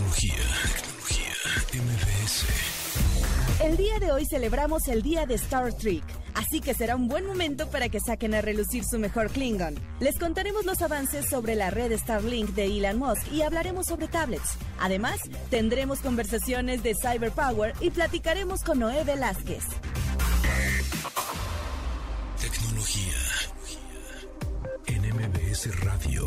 [0.00, 0.34] Tecnología,
[0.76, 1.34] tecnología,
[1.82, 2.46] MBS.
[3.62, 6.02] El día de hoy celebramos el día de Star Trek,
[6.32, 9.74] así que será un buen momento para que saquen a relucir su mejor Klingon.
[10.00, 14.56] Les contaremos los avances sobre la red Starlink de Elon Musk y hablaremos sobre tablets.
[14.78, 15.20] Además,
[15.50, 19.64] tendremos conversaciones de Cyberpower y platicaremos con Noé Velázquez.
[22.40, 23.16] Tecnología.
[24.86, 26.26] En MBS Radio.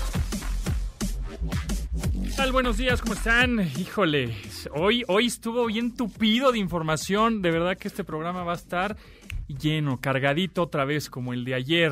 [2.31, 2.53] ¿Qué tal?
[2.53, 3.59] Buenos días, ¿cómo están?
[3.77, 4.33] Híjole,
[4.73, 7.41] hoy, hoy estuvo bien tupido de información.
[7.41, 8.95] De verdad que este programa va a estar
[9.49, 11.91] lleno, cargadito otra vez como el de ayer.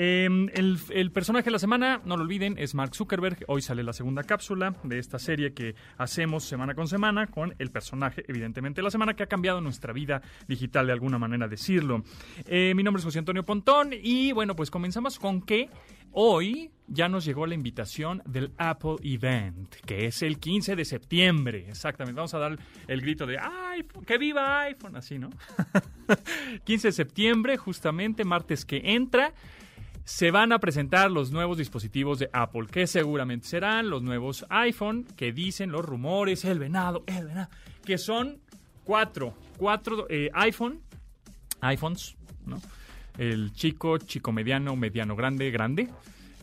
[0.00, 3.44] Eh, el, personaje de la semana, no lo olviden, es Mark Zuckerberg.
[3.48, 7.72] Hoy sale la segunda cápsula de esta serie que hacemos semana con semana con el
[7.72, 12.04] personaje, evidentemente, de la semana que ha cambiado nuestra vida digital, de alguna manera decirlo.
[12.46, 15.68] Eh, mi nombre es José Antonio Pontón y bueno, pues comenzamos con que
[16.12, 21.66] hoy ya nos llegó la invitación del Apple Event, que es el 15 de septiembre.
[21.70, 24.94] Exactamente, vamos a dar el grito de ¡Ay, que viva iPhone!
[24.94, 25.30] Así, ¿no?
[26.62, 29.34] 15 de septiembre, justamente, martes que entra
[30.08, 35.04] se van a presentar los nuevos dispositivos de Apple, que seguramente serán los nuevos iPhone,
[35.18, 37.50] que dicen los rumores, el venado, el venado,
[37.84, 38.38] que son
[38.84, 40.80] cuatro, cuatro eh, iPhone,
[41.60, 42.58] iPhones, ¿no?
[43.18, 45.90] El chico, chico mediano, mediano grande, grande.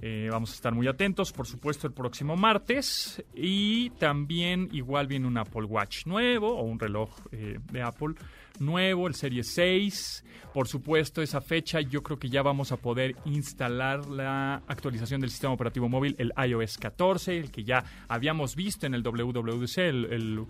[0.08, 3.24] Eh, vamos a estar muy atentos, por supuesto, el próximo martes.
[3.34, 8.14] Y también igual viene un Apple Watch nuevo o un reloj eh, de Apple
[8.60, 10.24] nuevo, el Serie 6.
[10.54, 15.32] Por supuesto, esa fecha yo creo que ya vamos a poder instalar la actualización del
[15.32, 20.46] sistema operativo móvil, el iOS 14, el que ya habíamos visto en el WWDC, el,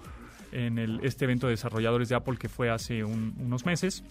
[0.52, 4.04] en el, este evento de desarrolladores de Apple que fue hace un, unos meses,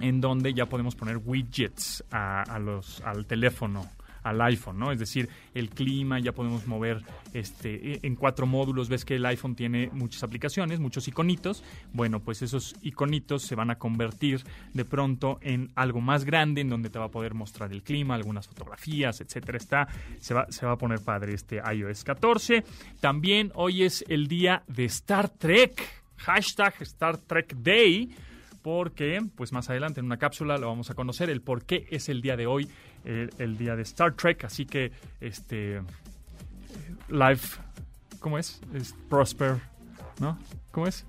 [0.00, 3.88] en donde ya podemos poner widgets a los, al teléfono
[4.26, 4.90] al iPhone, ¿no?
[4.90, 9.54] Es decir, el clima, ya podemos mover este en cuatro módulos, ves que el iPhone
[9.54, 11.62] tiene muchas aplicaciones, muchos iconitos.
[11.92, 14.42] Bueno, pues esos iconitos se van a convertir
[14.74, 18.16] de pronto en algo más grande en donde te va a poder mostrar el clima,
[18.16, 19.58] algunas fotografías, etcétera.
[19.58, 19.88] Está
[20.18, 22.64] se va se va a poner padre este iOS 14.
[23.00, 26.04] También hoy es el día de Star Trek.
[26.16, 28.10] Hashtag Star Trek Day
[28.66, 32.08] porque pues más adelante en una cápsula lo vamos a conocer el por qué es
[32.08, 32.68] el día de hoy
[33.06, 35.80] el, día de Star Trek así que este
[37.08, 37.60] life
[38.20, 38.60] cómo es
[39.08, 39.60] prosper
[40.20, 40.38] no
[40.72, 41.06] cómo es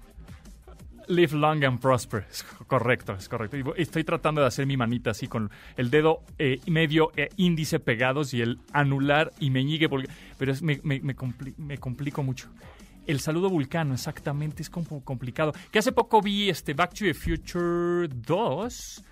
[1.08, 2.26] live long and prosper
[2.68, 3.76] correcto es correcto.
[3.76, 8.34] Estoy tratando de hacer mi manita así con el dedo eh, medio eh, índice pegados
[8.34, 12.50] y el anular y meñique porque pero es, me, me, me, compli me complico mucho.
[13.06, 15.54] El saludo vulcano, exactamente, es como complicado.
[15.72, 19.04] Que hace poco vi este Back to the Future 2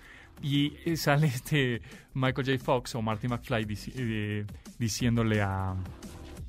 [0.42, 1.80] y sale este
[2.14, 2.64] Michael J.
[2.64, 3.66] Fox o Marty McFly
[3.96, 4.46] eh,
[4.78, 5.74] diciéndole a...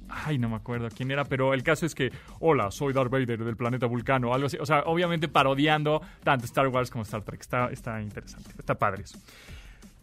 [0.10, 3.44] Ay, no me acuerdo quién era, pero el caso es que, hola, soy Darth Vader
[3.44, 4.58] del planeta Vulcano, algo así.
[4.58, 7.42] O sea, obviamente parodiando tanto Star Wars como Star Trek.
[7.42, 9.20] Está, está interesante, está padre eso.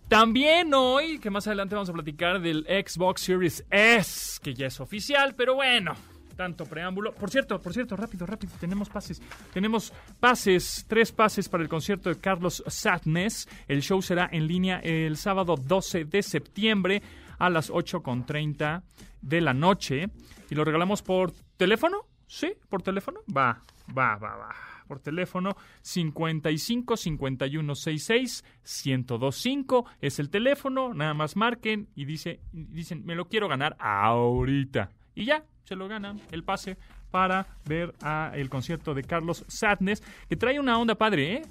[0.08, 4.78] También hoy, que más adelante vamos a platicar del Xbox Series S, que ya es
[4.78, 5.94] oficial, pero bueno,
[6.34, 7.12] tanto preámbulo.
[7.12, 9.22] Por cierto, por cierto, rápido, rápido, tenemos pases.
[9.52, 13.48] Tenemos pases, tres pases para el concierto de Carlos Sadness.
[13.68, 17.02] El show será en línea el sábado 12 de septiembre
[17.38, 18.82] a las 8.30
[19.22, 20.08] de la noche.
[20.50, 22.06] Y lo regalamos por teléfono.
[22.26, 22.52] ¿Sí?
[22.68, 23.20] ¿Por teléfono?
[23.34, 23.62] Va,
[23.96, 24.54] va, va, va.
[24.86, 30.92] Por teléfono 55 51 66 1025 es el teléfono.
[30.94, 34.90] Nada más marquen y dice, dicen, me lo quiero ganar ahorita.
[35.14, 36.76] Y ya, se lo ganan el pase
[37.10, 37.94] para ver
[38.34, 41.42] el concierto de Carlos Sadness, que trae una onda padre, ¿eh?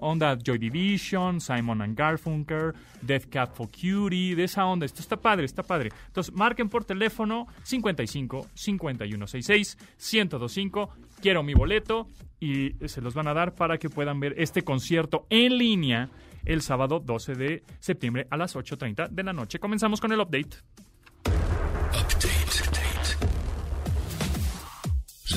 [0.00, 4.86] Onda Joy Division, Simon and Garfunkel, Death Cab for Cutie, de esa onda.
[4.86, 5.90] Esto está padre, está padre.
[6.06, 10.90] Entonces, marquen por teléfono 55 5166 1025.
[11.20, 12.08] Quiero mi boleto
[12.40, 16.08] y se los van a dar para que puedan ver este concierto en línea
[16.44, 19.58] el sábado 12 de septiembre a las 8.30 de la noche.
[19.58, 20.56] Comenzamos con el update.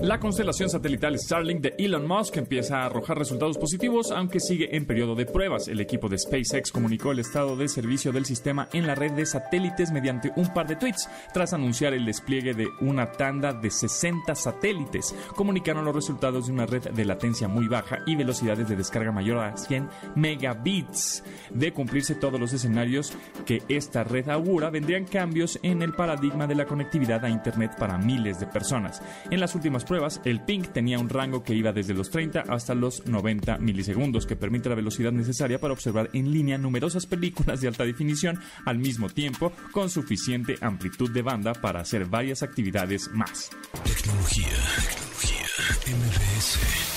[0.00, 4.86] La constelación satelital Starlink de Elon Musk empieza a arrojar resultados positivos, aunque sigue en
[4.86, 5.68] periodo de pruebas.
[5.68, 9.24] El equipo de SpaceX comunicó el estado de servicio del sistema en la red de
[9.24, 14.34] satélites mediante un par de tweets, tras anunciar el despliegue de una tanda de 60
[14.34, 15.14] satélites.
[15.34, 19.38] Comunicaron los resultados de una red de latencia muy baja y velocidades de descarga mayor
[19.38, 21.24] a 100 megabits.
[21.50, 23.12] De cumplirse todos los escenarios
[23.46, 27.96] que esta red augura, vendrían cambios en el paradigma de la conectividad a Internet para
[27.96, 29.00] miles de personas.
[29.30, 32.74] En las últimas pruebas, el ping tenía un rango que iba desde los 30 hasta
[32.74, 37.68] los 90 milisegundos, que permite la velocidad necesaria para observar en línea numerosas películas de
[37.68, 43.50] alta definición al mismo tiempo, con suficiente amplitud de banda para hacer varias actividades más.
[43.84, 44.48] Tecnología,
[44.88, 45.46] tecnología,
[45.86, 46.93] MBS.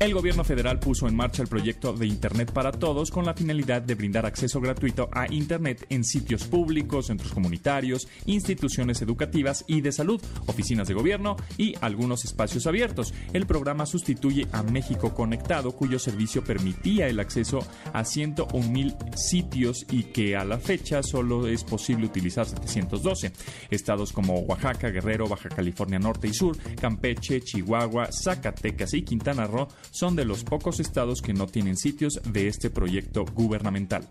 [0.00, 3.82] El gobierno federal puso en marcha el proyecto de Internet para Todos con la finalidad
[3.82, 9.92] de brindar acceso gratuito a Internet en sitios públicos, centros comunitarios, instituciones educativas y de
[9.92, 13.12] salud, oficinas de gobierno y algunos espacios abiertos.
[13.34, 17.58] El programa sustituye a México Conectado, cuyo servicio permitía el acceso
[17.92, 23.32] a 101 mil sitios y que a la fecha solo es posible utilizar 712.
[23.68, 29.68] Estados como Oaxaca, Guerrero, Baja California Norte y Sur, Campeche, Chihuahua, Zacatecas y Quintana Roo
[29.90, 34.08] son de los pocos estados que no tienen sitios de este proyecto gubernamental.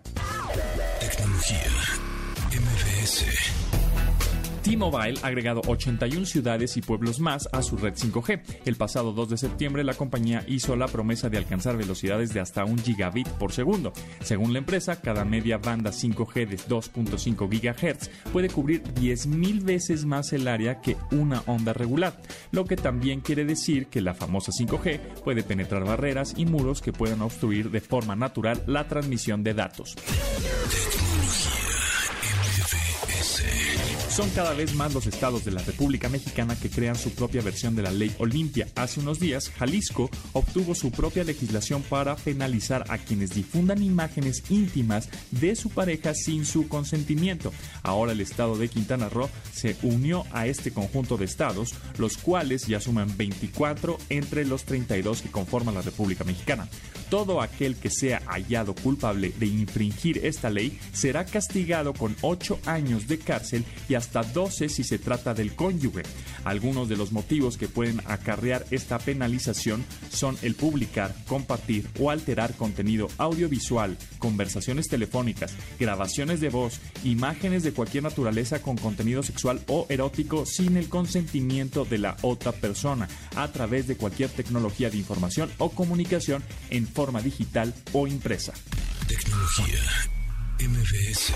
[1.00, 1.64] Tecnología.
[4.70, 8.40] T-Mobile ha agregado 81 ciudades y pueblos más a su red 5G.
[8.66, 12.64] El pasado 2 de septiembre la compañía hizo la promesa de alcanzar velocidades de hasta
[12.64, 13.92] un gigabit por segundo.
[14.20, 20.32] Según la empresa, cada media banda 5G de 2.5 GHz puede cubrir 10.000 veces más
[20.32, 25.00] el área que una onda regular, lo que también quiere decir que la famosa 5G
[25.24, 29.96] puede penetrar barreras y muros que puedan obstruir de forma natural la transmisión de datos.
[34.10, 37.76] Son cada vez más los estados de la República Mexicana que crean su propia versión
[37.76, 38.66] de la ley Olimpia.
[38.74, 45.08] Hace unos días, Jalisco obtuvo su propia legislación para penalizar a quienes difundan imágenes íntimas
[45.30, 47.52] de su pareja sin su consentimiento.
[47.84, 52.66] Ahora el estado de Quintana Roo se unió a este conjunto de estados, los cuales
[52.66, 56.68] ya suman 24 entre los 32 que conforman la República Mexicana.
[57.10, 63.06] Todo aquel que sea hallado culpable de infringir esta ley será castigado con 8 años
[63.06, 66.02] de cárcel y hasta 12 si se trata del cónyuge.
[66.44, 72.54] Algunos de los motivos que pueden acarrear esta penalización son el publicar, compartir o alterar
[72.54, 79.86] contenido audiovisual, conversaciones telefónicas, grabaciones de voz, imágenes de cualquier naturaleza con contenido sexual o
[79.88, 85.50] erótico sin el consentimiento de la otra persona, a través de cualquier tecnología de información
[85.58, 88.54] o comunicación en forma digital o impresa.
[89.06, 89.80] Tecnología.
[90.60, 91.32] MBS.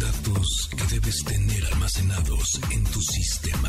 [0.00, 3.68] Datos que debes tener almacenados en tu sistema.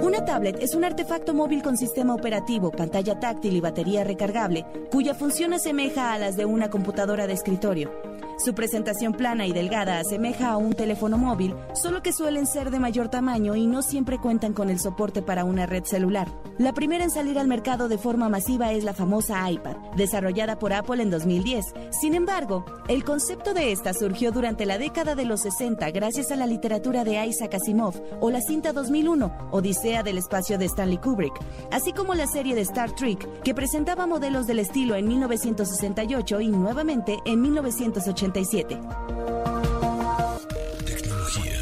[0.00, 5.14] Una tablet es un artefacto móvil con sistema operativo, pantalla táctil y batería recargable, cuya
[5.14, 7.92] función asemeja a las de una computadora de escritorio.
[8.36, 12.80] Su presentación plana y delgada asemeja a un teléfono móvil, solo que suelen ser de
[12.80, 16.28] mayor tamaño y no siempre cuentan con el soporte para una red celular.
[16.58, 20.72] La primera en salir al mercado de forma masiva es la famosa iPad, desarrollada por
[20.72, 21.64] Apple en 2010.
[21.90, 26.36] Sin embargo, el concepto de esta surgió durante la década de los 60 gracias a
[26.36, 31.34] la literatura de Isaac Asimov o la cinta 2001, Odisea del espacio de Stanley Kubrick,
[31.70, 36.48] así como la serie de Star Trek, que presentaba modelos del estilo en 1968 y
[36.48, 38.23] nuevamente en 1980.
[40.84, 41.60] Tecnología.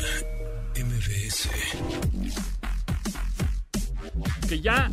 [0.77, 1.49] MBS.
[4.49, 4.91] Que ya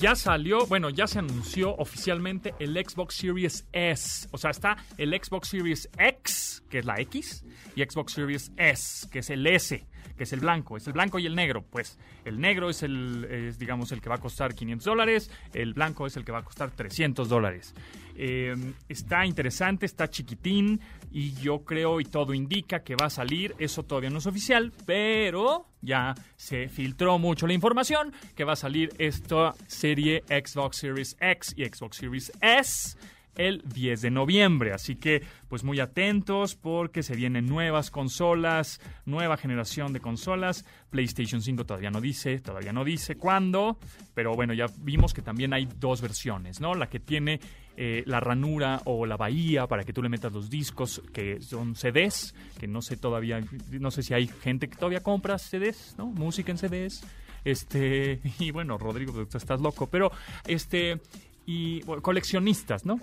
[0.00, 4.28] ya salió, bueno, ya se anunció oficialmente el Xbox Series S.
[4.32, 7.44] O sea, está el Xbox Series X, que es la X,
[7.76, 10.76] y Xbox Series S, que es el S, que es el blanco.
[10.76, 11.62] Es el blanco y el negro.
[11.62, 15.72] Pues el negro es el, es, digamos, el que va a costar 500 dólares, el
[15.72, 17.76] blanco es el que va a costar 300 dólares.
[18.16, 18.56] Eh,
[18.88, 20.80] está interesante, está chiquitín
[21.12, 23.54] y yo creo y todo indica que va a salir.
[23.60, 28.56] Eso todavía no es oficial, pero ya se filtró mucho la información que va a
[28.56, 32.96] salir esta serie Xbox Series X y Xbox Series S
[33.36, 34.72] el 10 de noviembre.
[34.72, 40.64] Así que, pues muy atentos porque se vienen nuevas consolas, nueva generación de consolas.
[40.90, 43.78] PlayStation 5 todavía no dice, todavía no dice cuándo,
[44.14, 46.74] pero bueno, ya vimos que también hay dos versiones, ¿no?
[46.74, 47.40] La que tiene
[47.76, 51.74] eh, la ranura o la bahía para que tú le metas los discos que son
[51.74, 56.06] CDs, que no sé todavía, no sé si hay gente que todavía compra CDs, ¿no?
[56.06, 57.04] Música en CDs.
[57.44, 60.12] Este, y bueno, Rodrigo, pues, estás loco, pero
[60.46, 61.00] este,
[61.46, 62.98] y coleccionistas, ¿no?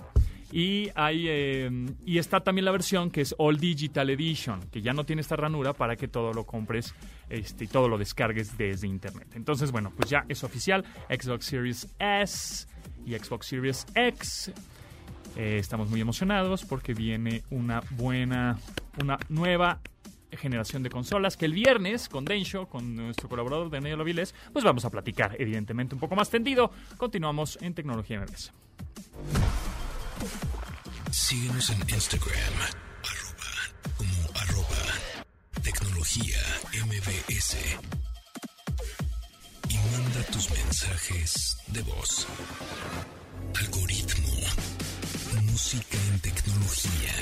[0.52, 1.70] Y, hay, eh,
[2.06, 5.38] y está también la versión que es All Digital Edition, que ya no tiene esta
[5.38, 6.94] ranura para que todo lo compres
[7.30, 9.30] este, y todo lo descargues desde internet.
[9.36, 10.84] Entonces, bueno, pues ya es oficial.
[11.10, 12.68] Xbox Series S
[13.06, 14.52] y Xbox Series X.
[15.38, 18.58] Eh, estamos muy emocionados porque viene una buena,
[19.02, 19.80] una nueva
[20.38, 24.86] generación de consolas que el viernes con Densho, con nuestro colaborador Daniel Loviles, pues vamos
[24.86, 26.72] a platicar evidentemente un poco más tendido.
[26.98, 28.52] Continuamos en Tecnología MBS.
[31.12, 32.54] Síguenos en Instagram,
[33.04, 34.84] arroba, como arroba,
[35.62, 36.38] tecnología
[36.86, 37.58] MBS.
[39.70, 42.28] Y manda tus mensajes de voz.
[43.60, 44.32] Algoritmo.
[45.44, 47.14] Música en tecnología.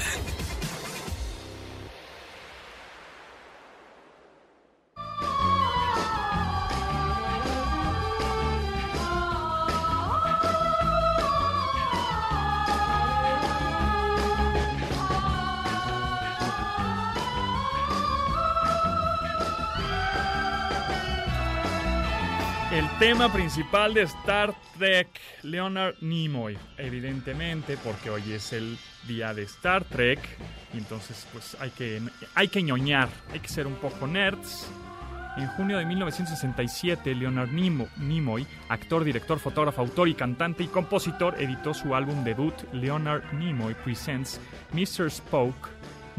[23.09, 25.07] Tema principal de Star Trek,
[25.41, 30.19] Leonard Nimoy, evidentemente, porque hoy es el día de Star Trek,
[30.75, 32.03] y entonces pues hay que,
[32.35, 34.69] hay que ñoñar, hay que ser un poco nerds.
[35.37, 41.33] En junio de 1967, Leonard Nimo- Nimoy, actor, director, fotógrafo, autor y cantante y compositor,
[41.41, 44.39] editó su álbum debut Leonard Nimoy Presents
[44.71, 45.07] Mr.
[45.07, 45.55] Spock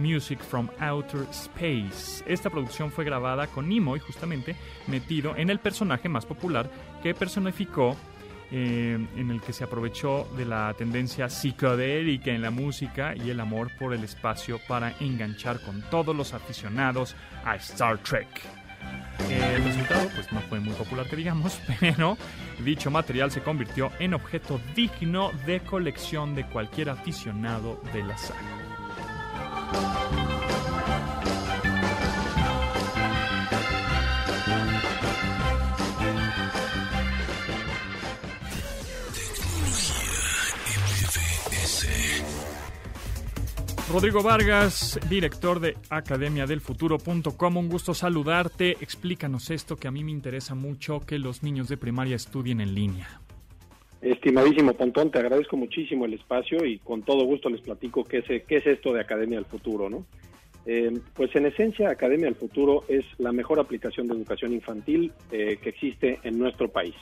[0.01, 2.25] Music from Outer Space.
[2.27, 6.71] Esta producción fue grabada con Nimoy justamente metido en el personaje más popular
[7.03, 7.97] que personificó
[8.53, 13.39] eh, en el que se aprovechó de la tendencia psicodélica en la música y el
[13.39, 17.15] amor por el espacio para enganchar con todos los aficionados
[17.45, 18.27] a Star Trek.
[19.31, 22.17] El resultado pues no fue muy popular digamos, pero
[22.65, 28.70] dicho material se convirtió en objeto digno de colección de cualquier aficionado de la saga.
[43.93, 48.77] Rodrigo Vargas, director de academiadelfuturo.com, un gusto saludarte.
[48.81, 52.73] Explícanos esto que a mí me interesa mucho, que los niños de primaria estudien en
[52.73, 53.21] línea.
[54.01, 58.45] Estimadísimo Pontón, te agradezco muchísimo el espacio y con todo gusto les platico qué es,
[58.45, 60.07] qué es esto de Academia del Futuro, ¿no?
[60.67, 65.59] Eh, pues en esencia, Academia del Futuro es la mejor aplicación de educación infantil eh,
[65.61, 66.95] que existe en nuestro país.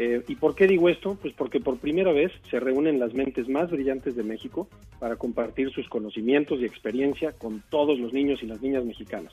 [0.00, 1.18] Eh, ¿Y por qué digo esto?
[1.20, 4.68] Pues porque por primera vez se reúnen las mentes más brillantes de México
[5.00, 9.32] para compartir sus conocimientos y experiencia con todos los niños y las niñas mexicanas.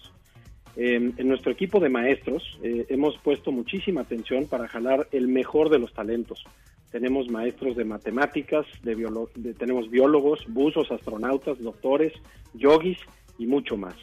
[0.75, 5.69] Eh, en nuestro equipo de maestros eh, hemos puesto muchísima atención para jalar el mejor
[5.69, 6.43] de los talentos.
[6.91, 12.13] Tenemos maestros de matemáticas, de biolo- tenemos biólogos, buzos, astronautas, doctores,
[12.55, 12.97] yogis
[13.37, 13.95] y mucho más.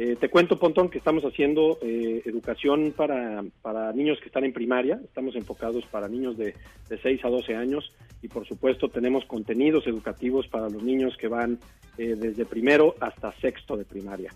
[0.00, 4.52] Eh, te cuento, Pontón, que estamos haciendo eh, educación para, para niños que están en
[4.52, 5.00] primaria.
[5.02, 6.54] Estamos enfocados para niños de,
[6.88, 11.26] de 6 a 12 años y, por supuesto, tenemos contenidos educativos para los niños que
[11.26, 11.58] van
[11.98, 14.32] eh, desde primero hasta sexto de primaria.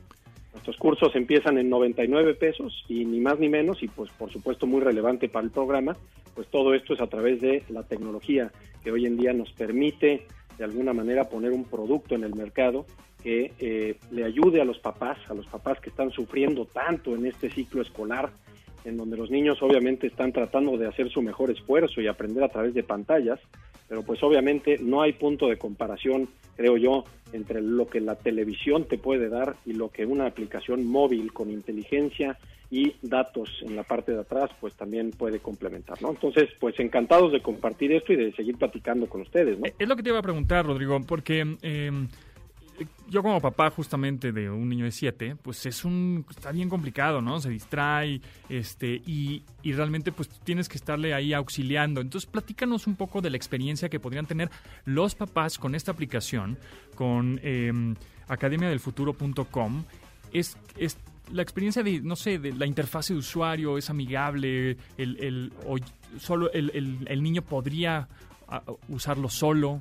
[0.53, 4.67] Nuestros cursos empiezan en 99 pesos y ni más ni menos, y pues por supuesto
[4.67, 5.97] muy relevante para el programa,
[6.35, 8.51] pues todo esto es a través de la tecnología
[8.83, 10.27] que hoy en día nos permite
[10.59, 12.87] de alguna manera poner un producto en el mercado
[13.23, 17.27] que eh, le ayude a los papás, a los papás que están sufriendo tanto en
[17.27, 18.31] este ciclo escolar,
[18.85, 22.49] en donde los niños obviamente están tratando de hacer su mejor esfuerzo y aprender a
[22.49, 23.39] través de pantallas,
[23.89, 28.87] pero pues obviamente no hay punto de comparación, creo yo, entre lo que la televisión
[28.89, 32.39] te puede dar y lo que una aplicación móvil con inteligencia
[32.73, 36.09] y datos en la parte de atrás pues también puede complementar, ¿no?
[36.09, 39.67] Entonces, pues encantados de compartir esto y de seguir platicando con ustedes, ¿no?
[39.67, 41.91] Eh, Es lo que te iba a preguntar, Rodrigo, porque eh,
[43.11, 47.21] yo como papá justamente de un niño de 7, pues es un está bien complicado,
[47.21, 47.41] ¿no?
[47.41, 52.01] Se distrae, este y, y realmente pues tienes que estarle ahí auxiliando.
[52.01, 54.49] Entonces, platícanos un poco de la experiencia que podrían tener
[54.87, 56.57] los papás con esta aplicación,
[56.95, 57.71] con eh,
[58.29, 59.85] academiadelfuturo.com.
[60.33, 60.97] Es, es
[61.33, 65.77] la experiencia de, no sé, de la interfase de usuario, es amigable, el, el, o
[66.19, 68.09] solo el, el, el niño podría
[68.49, 69.81] ah, usarlo solo.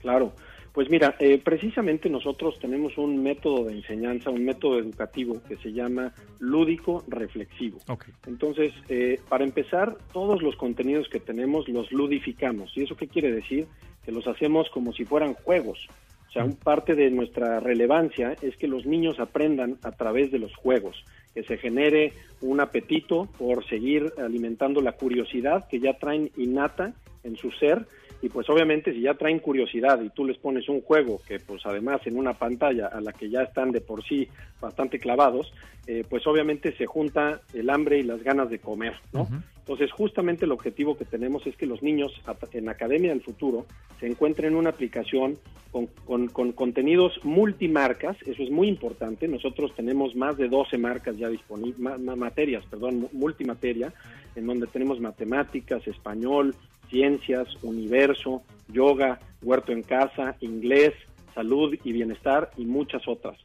[0.00, 0.32] Claro,
[0.72, 5.72] pues mira, eh, precisamente nosotros tenemos un método de enseñanza, un método educativo que se
[5.72, 7.78] llama lúdico reflexivo.
[7.88, 8.14] Okay.
[8.26, 12.70] Entonces, eh, para empezar, todos los contenidos que tenemos los ludificamos.
[12.76, 13.66] ¿Y eso qué quiere decir?
[14.04, 15.88] Que los hacemos como si fueran juegos.
[16.30, 20.38] O sea, un parte de nuestra relevancia es que los niños aprendan a través de
[20.38, 26.30] los juegos, que se genere un apetito por seguir alimentando la curiosidad que ya traen
[26.36, 26.94] innata
[27.24, 27.84] en su ser
[28.22, 31.64] y pues obviamente si ya traen curiosidad y tú les pones un juego que pues
[31.64, 34.28] además en una pantalla a la que ya están de por sí
[34.60, 35.52] bastante clavados,
[35.86, 39.26] eh, pues obviamente se junta el hambre y las ganas de comer, ¿no?
[39.58, 42.12] Entonces justamente el objetivo que tenemos es que los niños
[42.52, 43.66] en Academia del Futuro
[44.00, 45.38] se encuentren una aplicación
[45.70, 51.28] con, con, contenidos multimarcas, eso es muy importante, nosotros tenemos más de 12 marcas ya
[51.28, 53.92] disponibles, materias, perdón, multimateria,
[54.34, 56.56] en donde tenemos matemáticas, español,
[56.90, 60.92] ciencias, universo, yoga, huerto en casa, inglés,
[61.34, 63.38] salud y bienestar y muchas otras.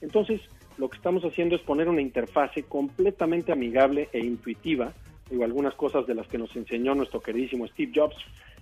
[0.00, 0.40] Entonces,
[0.78, 4.92] lo que estamos haciendo es poner una interfase completamente amigable e intuitiva,
[5.30, 8.16] digo, algunas cosas de las que nos enseñó nuestro queridísimo Steve Jobs,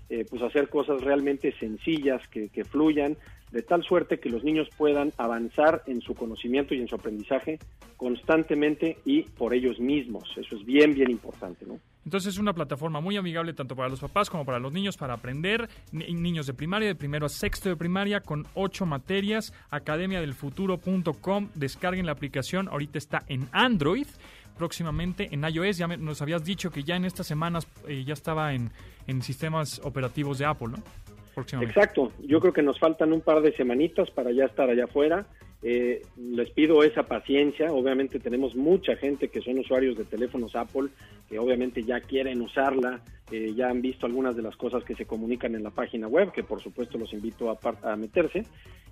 [0.08, 3.16] eh, pues hacer cosas realmente sencillas, que, que fluyan,
[3.52, 7.58] de tal suerte que los niños puedan avanzar en su conocimiento y en su aprendizaje
[7.96, 10.32] constantemente y por ellos mismos.
[10.36, 11.78] Eso es bien, bien importante, ¿no?
[12.04, 15.14] Entonces es una plataforma muy amigable tanto para los papás como para los niños para
[15.14, 22.06] aprender, niños de primaria, de primero a sexto de primaria, con ocho materias, academiadelfuturo.com, descarguen
[22.06, 24.06] la aplicación, ahorita está en Android,
[24.56, 28.52] próximamente en iOS, ya nos habías dicho que ya en estas semanas eh, ya estaba
[28.52, 28.70] en,
[29.06, 30.82] en sistemas operativos de Apple, ¿no?
[31.36, 35.26] Exacto, yo creo que nos faltan un par de semanitas para ya estar allá afuera.
[35.62, 40.88] Eh, les pido esa paciencia, obviamente tenemos mucha gente que son usuarios de teléfonos Apple,
[41.28, 45.04] que obviamente ya quieren usarla, eh, ya han visto algunas de las cosas que se
[45.04, 47.58] comunican en la página web, que por supuesto los invito a,
[47.92, 48.46] a meterse.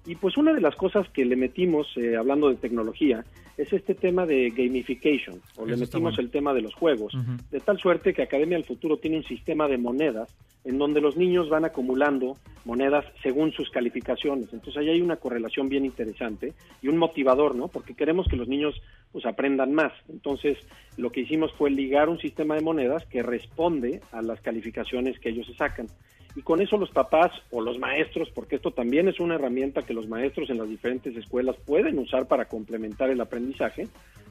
[0.07, 3.25] Y pues una de las cosas que le metimos, eh, hablando de tecnología,
[3.57, 7.13] es este tema de gamification, o le metimos el tema de los juegos,
[7.51, 10.35] de tal suerte que Academia del Futuro tiene un sistema de monedas
[10.69, 14.53] en donde los niños van acumulando monedas según sus calificaciones.
[14.53, 17.69] Entonces ahí hay una correlación bien interesante y un motivador, ¿no?
[17.69, 18.75] Porque queremos que los niños
[19.11, 19.95] pues aprendan más.
[20.11, 20.59] Entonces
[20.99, 25.31] lo que hicimos fue ligar un sistema de monedas que responde a las calificaciones que
[25.31, 25.87] ellos se sacan
[26.37, 29.95] y con eso los papás o los maestros, porque esto también es una herramienta que
[29.95, 33.89] los maestros en las diferentes escuelas pueden usar para complementar el aprendizaje,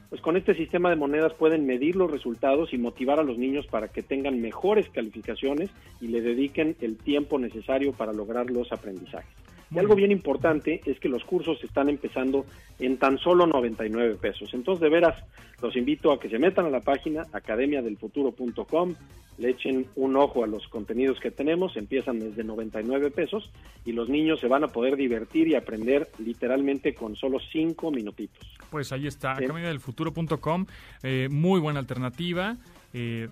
[0.08, 3.66] pues con este sistema de monedas pueden medir los resultados y motivar a los niños
[3.66, 9.30] para que tengan mejores calificaciones y le dediquen el tiempo necesario para lograr los aprendizajes.
[9.70, 12.46] Y algo bien importante es que los cursos están empezando
[12.78, 14.54] en tan solo 99 pesos.
[14.54, 15.22] Entonces, de veras,
[15.60, 18.94] los invito a que se metan a la página academiadelfuturo.com,
[19.36, 23.50] le echen un ojo a los contenidos que tenemos, empiezan desde 99 pesos
[23.84, 28.58] y los niños se van a poder divertir y aprender literalmente con solo 5 minutitos.
[28.70, 30.66] Pues ahí está, academiadelfuturo.com,
[31.02, 32.56] eh, muy buena alternativa.
[32.92, 33.28] Eh,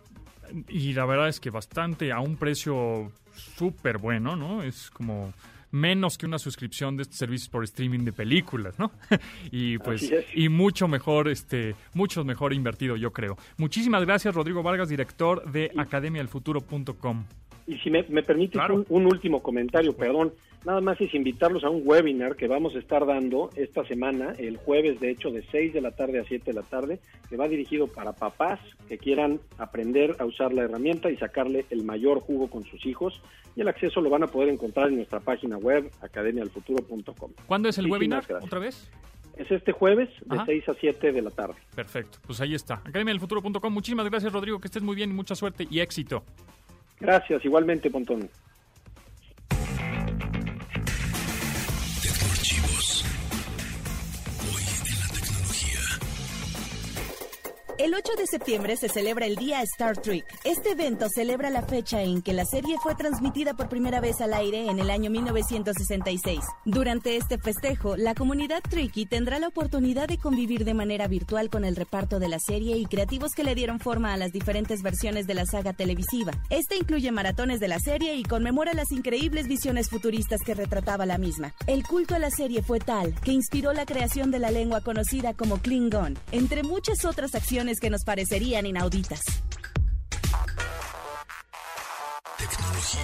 [0.68, 4.62] y la verdad es que bastante a un precio súper bueno, ¿no?
[4.62, 5.32] Es como
[5.76, 8.90] menos que una suscripción de estos servicios por streaming de películas, ¿no?
[9.52, 13.36] y pues y mucho mejor este mucho mejor invertido, yo creo.
[13.56, 17.24] Muchísimas gracias Rodrigo Vargas, director de academialfuturo.com.
[17.66, 20.32] Y si me, me permites un, último comentario, perdón,
[20.64, 24.56] nada más es invitarlos a un webinar que vamos a estar dando esta semana, el
[24.56, 27.48] jueves, de hecho, de 6 de la tarde a 7 de la tarde, que va
[27.48, 32.48] dirigido para papás que quieran aprender a usar la herramienta y sacarle el mayor jugo
[32.48, 33.20] con sus hijos.
[33.56, 37.32] Y el acceso lo van a poder encontrar en nuestra página web, academialfuturo.com.
[37.46, 38.24] ¿Cuándo es el webinar?
[38.42, 38.90] ¿Otra vez?
[39.36, 41.54] Es este jueves de 6 a 7 de la tarde.
[41.74, 42.74] Perfecto, pues ahí está.
[42.84, 43.72] Academialfuturo.com.
[43.72, 44.60] Muchísimas gracias, Rodrigo.
[44.60, 46.24] Que estés muy bien y mucha suerte y éxito.
[47.00, 48.28] Gracias, igualmente, Pontón.
[57.86, 60.24] El 8 de septiembre se celebra el Día Star Trek.
[60.42, 64.34] Este evento celebra la fecha en que la serie fue transmitida por primera vez al
[64.34, 66.40] aire en el año 1966.
[66.64, 71.64] Durante este festejo, la comunidad Trekkie tendrá la oportunidad de convivir de manera virtual con
[71.64, 75.28] el reparto de la serie y creativos que le dieron forma a las diferentes versiones
[75.28, 76.32] de la saga televisiva.
[76.50, 81.18] Este incluye maratones de la serie y conmemora las increíbles visiones futuristas que retrataba la
[81.18, 81.54] misma.
[81.68, 85.34] El culto a la serie fue tal que inspiró la creación de la lengua conocida
[85.34, 89.20] como Klingon, entre muchas otras acciones que nos parecerían inauditas.
[92.38, 93.00] Tecnología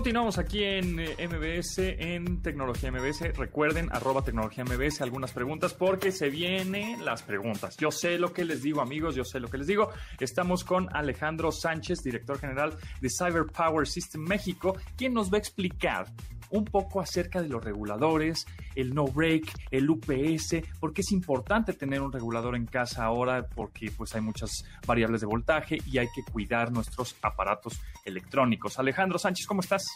[0.00, 3.36] Continuamos aquí en eh, MBS, en Tecnología MBS.
[3.36, 7.76] Recuerden, arroba Tecnología MBS, algunas preguntas porque se vienen las preguntas.
[7.76, 9.90] Yo sé lo que les digo, amigos, yo sé lo que les digo.
[10.18, 15.40] Estamos con Alejandro Sánchez, director general de Cyber Power System México, quien nos va a
[15.40, 16.06] explicar
[16.50, 22.00] un poco acerca de los reguladores, el no break, el UPS, porque es importante tener
[22.00, 26.22] un regulador en casa ahora porque pues hay muchas variables de voltaje y hay que
[26.30, 27.80] cuidar nuestros aparatos
[28.10, 28.78] electrónicos.
[28.78, 29.86] Alejandro Sánchez, ¿cómo estás?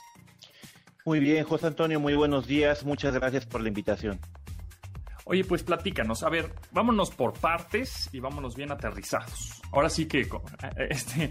[1.05, 2.85] Muy bien, José Antonio, muy buenos días.
[2.85, 4.19] Muchas gracias por la invitación.
[5.27, 9.63] Oye, pues platícanos, a ver, vámonos por partes y vámonos bien aterrizados.
[9.73, 10.29] Ahora sí que eh,
[10.91, 11.31] este,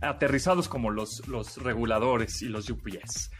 [0.00, 3.30] aterrizados como los, los reguladores y los UPS.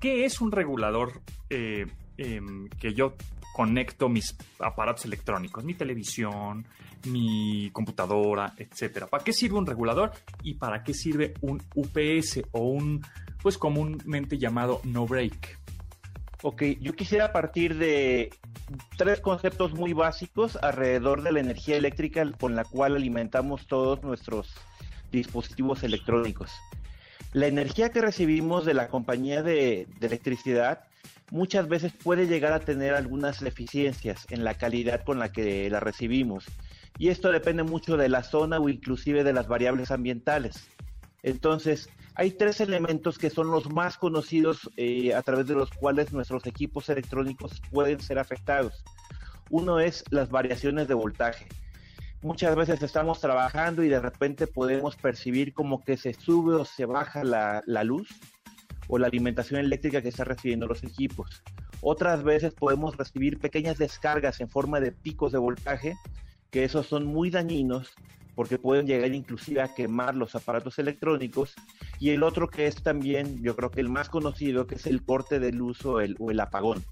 [0.00, 1.86] ¿Qué es un regulador eh,
[2.18, 3.14] em, que yo
[3.56, 6.66] conecto mis aparatos electrónicos, mi televisión,
[7.06, 9.06] mi computadora, etcétera?
[9.06, 13.02] ¿Para qué sirve un regulador y para qué sirve un UPS o un,
[13.42, 15.58] pues comúnmente llamado no break?
[16.42, 18.28] Ok, yo quisiera partir de
[18.98, 24.52] tres conceptos muy básicos alrededor de la energía eléctrica con la cual alimentamos todos nuestros
[25.10, 26.52] dispositivos electrónicos.
[27.32, 30.80] La energía que recibimos de la compañía de, electricidad
[31.30, 35.80] muchas veces puede llegar a tener algunas deficiencias en la calidad con la que la
[35.80, 36.44] recibimos.
[36.98, 40.68] Y esto depende mucho de la zona o inclusive de las variables ambientales.
[41.22, 46.12] Entonces, hay tres elementos que son los más conocidos eh, a través de los cuales
[46.12, 48.84] nuestros equipos electrónicos pueden ser afectados.
[49.50, 51.46] Uno es las variaciones de voltaje.
[52.22, 56.86] Muchas veces estamos trabajando y de repente podemos percibir como que se sube o se
[56.86, 58.08] baja la, la luz
[58.88, 61.42] o la alimentación eléctrica que están recibiendo los equipos.
[61.80, 65.96] Otras veces podemos recibir pequeñas descargas en forma de picos de voltaje,
[66.50, 67.94] que esos son muy dañinos
[68.36, 71.54] porque pueden llegar inclusive a quemar los aparatos electrónicos.
[71.98, 75.02] Y el otro que es también, yo creo que el más conocido, que es el
[75.02, 76.84] corte de luz o el, apagón.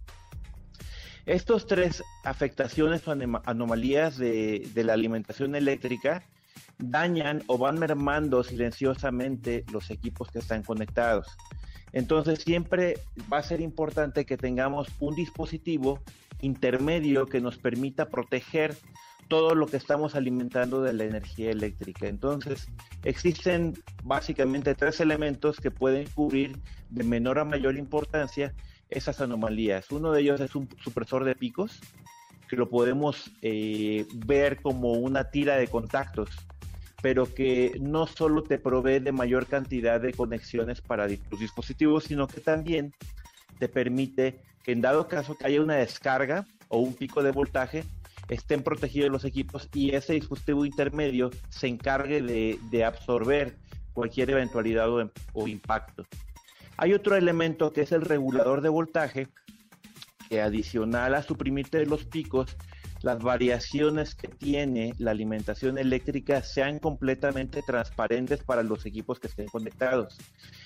[1.26, 6.22] Estos tres afectaciones o anomalías de, la alimentación eléctrica
[6.78, 11.28] dañan o van mermando silenciosamente los equipos que están conectados.
[11.94, 12.98] Entonces siempre
[13.32, 16.00] va a ser importante que tengamos un dispositivo
[16.40, 18.76] intermedio que nos permita proteger
[19.28, 22.08] todo lo que estamos alimentando de la energía eléctrica.
[22.08, 22.68] Entonces,
[23.04, 26.58] existen básicamente tres elementos que pueden cubrir
[26.90, 28.54] de menor a mayor importancia
[28.90, 29.90] esas anomalías.
[29.92, 31.80] Uno de ellos es un supresor de picos,
[32.48, 36.28] que lo podemos eh, ver como una tira de contactos,
[37.04, 42.26] pero que no solo te provee de mayor cantidad de conexiones para tus dispositivos, sino
[42.26, 42.94] que también
[43.58, 47.84] te permite que en dado caso que haya una descarga o un pico de voltaje,
[48.30, 53.58] estén protegidos los equipos y ese dispositivo intermedio se encargue de, absorber
[53.92, 54.88] cualquier eventualidad
[55.34, 56.06] o, impacto.
[56.78, 59.28] Hay otro elemento que es el regulador de voltaje,
[60.30, 62.56] que adicional a suprimirte los picos,
[63.04, 69.46] las variaciones que tiene la alimentación eléctrica sean completamente transparentes para los equipos que estén
[69.46, 70.16] conectados.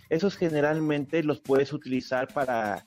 [0.09, 2.87] Esos generalmente los puedes utilizar para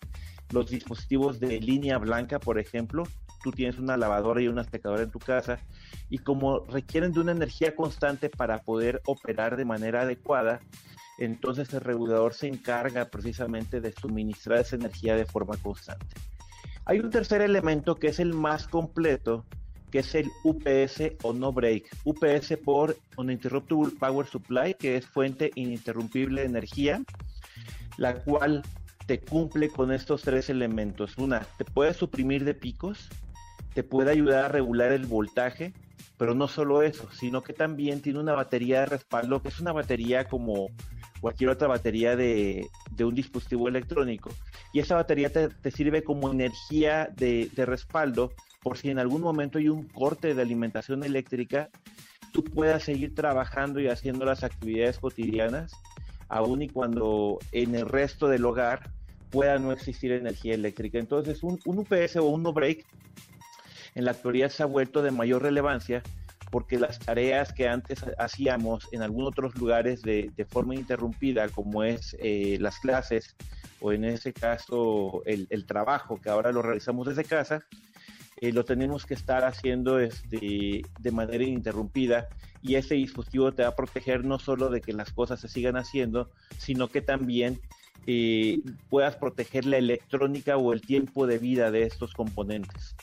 [0.51, 3.03] los dispositivos de línea blanca, por ejemplo,
[3.43, 5.59] tú tienes una lavadora y una secadora en tu casa
[6.09, 10.61] y como requieren de una energía constante para poder operar de manera adecuada,
[11.17, 16.15] entonces el regulador se encarga precisamente de suministrar esa energía de forma constante.
[16.85, 19.45] Hay un tercer elemento que es el más completo,
[19.91, 21.83] que es el UPS o no break.
[22.05, 27.01] UPS por Uninterruptible Power Supply, que es fuente ininterrumpible de energía,
[27.97, 28.63] la cual
[29.05, 31.17] te cumple con estos tres elementos.
[31.17, 33.09] Una, te puede suprimir de picos,
[33.73, 35.73] te puede ayudar a regular el voltaje,
[36.17, 39.71] pero no solo eso, sino que también tiene una batería de respaldo, que es una
[39.71, 40.69] batería como
[41.21, 42.67] cualquier otra batería de,
[42.99, 44.31] un dispositivo electrónico.
[44.73, 49.69] Y esa batería te, sirve como energía de, respaldo por si en algún momento hay
[49.69, 51.69] un corte de alimentación eléctrica,
[52.31, 55.71] tú puedas seguir trabajando y haciendo las actividades cotidianas,
[56.27, 58.91] aun y cuando en el resto del hogar
[59.31, 60.99] pueda no existir energía eléctrica.
[60.99, 62.85] Entonces, un, un UPS o un no break
[63.95, 66.03] en la actualidad se ha vuelto de mayor relevancia
[66.51, 72.15] porque las tareas que antes hacíamos en algunos otros lugares de, forma interrumpida, como es
[72.19, 73.35] eh, las clases
[73.79, 77.63] o en ese caso el, trabajo que ahora lo realizamos desde casa,
[78.41, 82.27] eh, lo tenemos que estar haciendo este, de manera ininterrumpida
[82.61, 85.77] y ese dispositivo te va a proteger no solo de que las cosas se sigan
[85.77, 87.61] haciendo, sino que también
[88.07, 88.59] eh,
[88.89, 92.95] puedas proteger la electrónica o el tiempo de vida de estos componentes.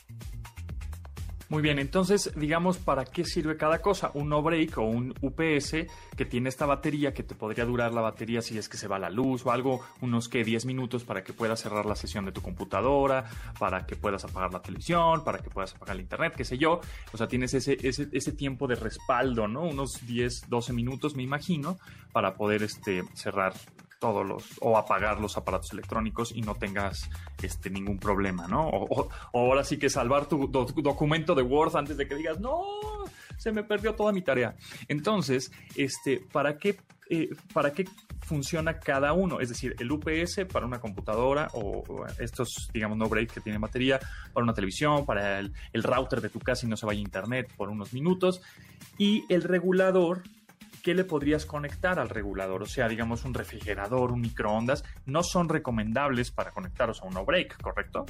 [1.49, 4.11] Muy bien, entonces, digamos, ¿para qué sirve cada cosa?
[4.13, 8.01] Un no break o un UPS que tiene esta batería que te podría durar la
[8.01, 11.23] batería si es que se va la luz o algo, unos que 10 minutos para
[11.23, 13.25] que puedas cerrar la sesión de tu computadora,
[13.57, 16.81] para que puedas apagar la televisión, para que puedas apagar el internet, qué sé yo.
[17.13, 19.63] O sea, tienes ese, ese, ese tiempo de respaldo, ¿no?
[19.63, 21.79] Unos 10, 12 minutos, me imagino,
[22.11, 23.53] para poder este, cerrar
[23.99, 27.09] todos los o apagar los aparatos electrónicos y no tengas
[27.41, 28.67] este ningún problema, ¿no?
[28.69, 32.63] O, ahora sí que salvar tu, documento de Word antes de que digas, no,
[33.37, 34.55] se me perdió toda mi tarea.
[34.87, 37.85] Entonces, este, ¿para qué, eh, para qué
[38.29, 39.39] funciona cada uno.
[39.39, 43.99] Es decir, el UPS para una computadora o, estos, digamos, no break que tienen batería
[44.31, 47.01] para una televisión, para el, el router de tu casa y no se vaya a
[47.01, 48.41] internet por unos minutos.
[48.99, 50.21] Y el regulador
[50.83, 52.63] ¿qué le podrías conectar al regulador?
[52.63, 57.25] O sea, digamos un refrigerador, un microondas, no son recomendables para conectaros a un no
[57.25, 58.05] break, ¿correcto?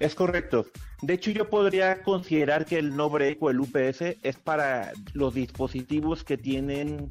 [0.00, 0.66] Es correcto.
[1.02, 5.34] De hecho, yo podría considerar que el no break o el UPS es para los
[5.34, 7.08] dispositivos que tienen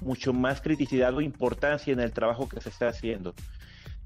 [0.00, 3.34] mucho más criticidad o importancia en el trabajo que se está haciendo.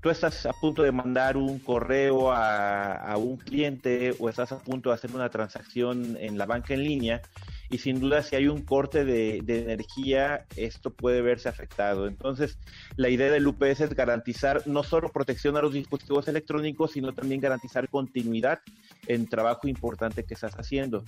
[0.00, 4.58] Tú estás a punto de mandar un correo a, a un cliente o estás a
[4.58, 7.22] punto de hacer una transacción en la banca en línea
[7.70, 12.06] y sin duda si hay un corte de, energía, esto puede verse afectado.
[12.06, 12.58] Entonces,
[12.96, 17.40] la idea del UPS es garantizar no solo protección a los dispositivos electrónicos, sino también
[17.40, 18.60] garantizar continuidad
[19.06, 21.04] en trabajo importante que estás haciendo.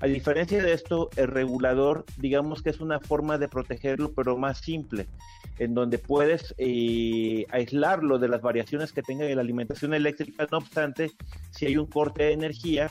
[0.00, 4.58] A diferencia de esto, el regulador, digamos que es una forma de protegerlo, pero más
[4.58, 5.08] simple,
[5.58, 10.58] en donde puedes eh, aislarlo de las variaciones que tenga en la alimentación eléctrica, no
[10.58, 11.10] obstante,
[11.50, 12.90] si hay un corte de energía,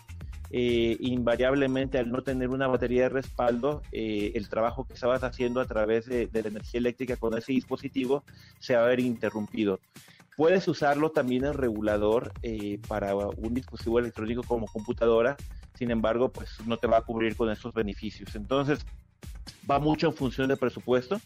[0.56, 5.60] eh, invariablemente al no tener una batería de respaldo, eh, el trabajo que estabas haciendo
[5.60, 8.24] a través de, la energía eléctrica con ese dispositivo
[8.60, 9.80] se va a ver interrumpido.
[10.38, 15.38] Puedes usarlo también en regulador eh, para un dispositivo electrónico como computadora,
[15.74, 18.36] sin embargo, pues no te va a cubrir con esos beneficios.
[18.36, 18.86] Entonces,
[19.70, 21.20] va mucho en función del presupuesto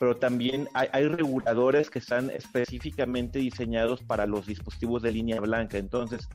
[0.00, 5.76] pero también hay, reguladores que están específicamente diseñados para los dispositivos de línea blanca.
[5.76, 6.26] Entonces,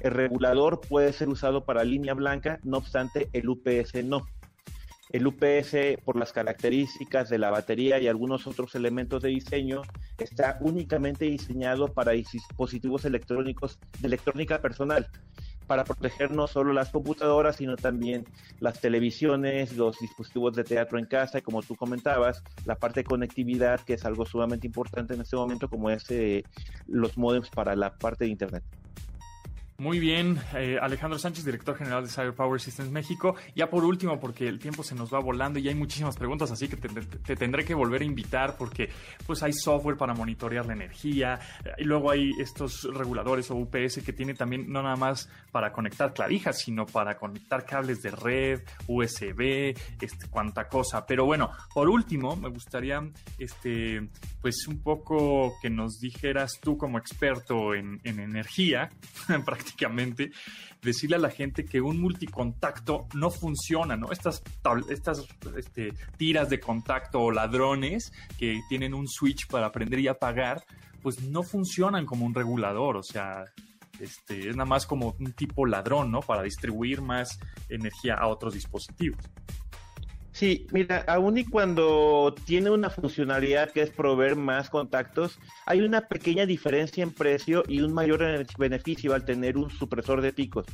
[0.00, 4.26] el regulador puede ser usado para línea blanca, no obstante, el UPS no.
[5.10, 9.82] El UPS, por las características de la batería y algunos otros elementos de diseño,
[10.16, 15.06] está únicamente diseñado para dispositivos electrónicos de electrónica personal
[15.70, 18.24] para proteger no solo las computadoras, sino también
[18.58, 23.04] las televisiones, los dispositivos de teatro en casa, y como tú comentabas, la parte de
[23.04, 26.42] conectividad, que es algo sumamente importante en este momento, como es eh,
[26.88, 28.64] los modems para la parte de Internet.
[29.80, 33.36] Muy bien, eh, Alejandro Sánchez, director general de Cyber Power Systems México.
[33.56, 36.68] Ya por último, porque el tiempo se nos va volando y hay muchísimas preguntas, así
[36.68, 38.90] que te, tendré que volver a invitar porque
[39.26, 41.40] pues hay software para monitorear la energía
[41.78, 46.12] y luego hay estos reguladores o UPS que tienen también no nada más para conectar
[46.12, 51.06] clavijas, sino para conectar cables de red, USB, este, cuánta cosa.
[51.06, 53.00] Pero bueno, por último, me gustaría
[53.38, 54.10] este,
[54.42, 58.90] pues un poco que nos dijeras tú como experto en, en energía,
[60.82, 64.12] decirle a la gente que un multicontacto no funciona, ¿no?
[64.12, 64.42] Estas,
[64.88, 70.62] estas este, tiras de contacto o ladrones que tienen un switch para prender y apagar,
[71.02, 73.44] pues no funcionan como un regulador, o sea,
[74.00, 76.20] este, es nada más como un tipo ladrón, ¿no?
[76.20, 79.18] Para distribuir más energía a otros dispositivos.
[80.32, 86.02] Sí, mira, aún y cuando tiene una funcionalidad que es proveer más contactos, hay una
[86.02, 90.66] pequeña diferencia en precio y un mayor beneficio al tener un supresor de picos.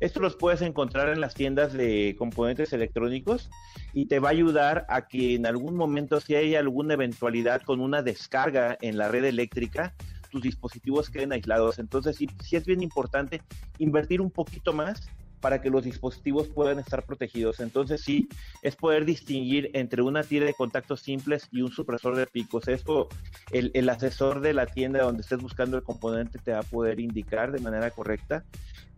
[0.00, 3.48] Esto los puedes encontrar en las tiendas de componentes electrónicos
[3.94, 7.80] y te va a ayudar a que en algún momento si hay alguna eventualidad con
[7.80, 9.94] una descarga en la red eléctrica,
[10.30, 11.78] tus dispositivos queden aislados.
[11.78, 13.40] Entonces sí, sí es bien importante
[13.78, 15.08] invertir un poquito más
[15.40, 17.60] para que los dispositivos puedan estar protegidos.
[17.60, 18.28] Entonces sí,
[18.62, 22.68] es poder distinguir entre una tira de contactos simples y un supresor de picos.
[22.68, 23.08] Esto
[23.52, 27.52] el, asesor de la tienda donde estés buscando el componente te va a poder indicar
[27.52, 28.44] de manera correcta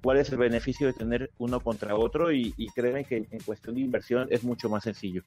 [0.02, 3.74] cuál es el beneficio de tener uno contra otro y, y créeme que en cuestión
[3.74, 5.22] de inversión es mucho más sencillo.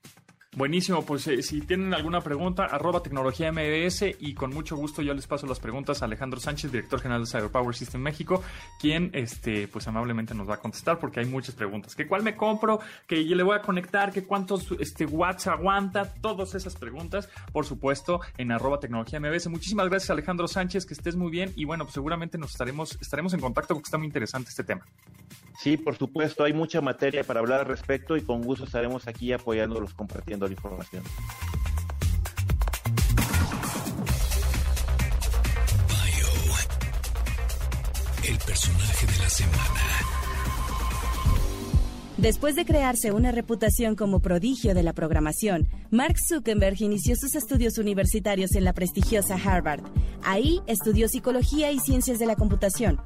[0.54, 5.14] Buenísimo, pues eh, si tienen alguna pregunta, arroba tecnología MBS y con mucho gusto yo
[5.14, 8.44] les paso las preguntas a Alejandro Sánchez, director general de Cyber Power System México,
[8.78, 11.96] quien este, pues amablemente nos va a contestar porque hay muchas preguntas.
[11.96, 12.82] ¿Qué cuál me compro?
[13.08, 14.12] ¿Que le voy a conectar?
[14.12, 16.14] ¿Qué cuántos este, watts aguanta?
[16.16, 19.48] Todas esas preguntas, por supuesto, en arroba tecnología MBS.
[19.48, 23.34] Muchísimas gracias Alejandro Sánchez, que estés muy bien y bueno, pues seguramente nos estaremos, estaremos
[23.34, 24.86] en contacto porque está muy interesante este tema.
[25.60, 29.32] Sí, por supuesto, hay mucha materia para hablar al respecto y con gusto estaremos aquí
[29.32, 31.04] apoyándolos, compartiendo la información.
[38.24, 40.31] el personaje de la semana.
[42.22, 47.80] Después de crearse una reputación como prodigio de la programación, Mark Zuckerberg inició sus estudios
[47.80, 49.82] universitarios en la prestigiosa Harvard.
[50.22, 53.02] Ahí estudió psicología y ciencias de la computación.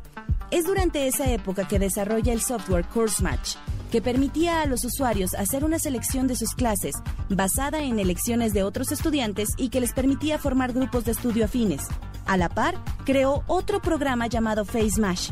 [0.52, 3.56] Es durante esa época que desarrolla el software CourseMatch,
[3.90, 6.96] que permitía a los usuarios hacer una selección de sus clases
[7.30, 11.84] basada en elecciones de otros estudiantes y que les permitía formar grupos de estudio afines.
[12.26, 12.76] A la par,
[13.06, 15.30] creó otro programa llamado FaceMash,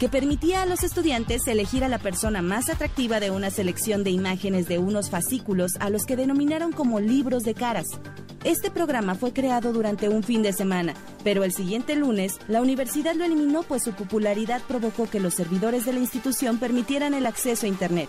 [0.00, 4.10] que permitía a los estudiantes elegir a la persona más atractiva de una selección de
[4.10, 7.84] imágenes de unos fascículos a los que denominaron como libros de caras.
[8.42, 13.14] Este programa fue creado durante un fin de semana, pero el siguiente lunes la universidad
[13.14, 17.66] lo eliminó pues su popularidad provocó que los servidores de la institución permitieran el acceso
[17.66, 18.08] a Internet.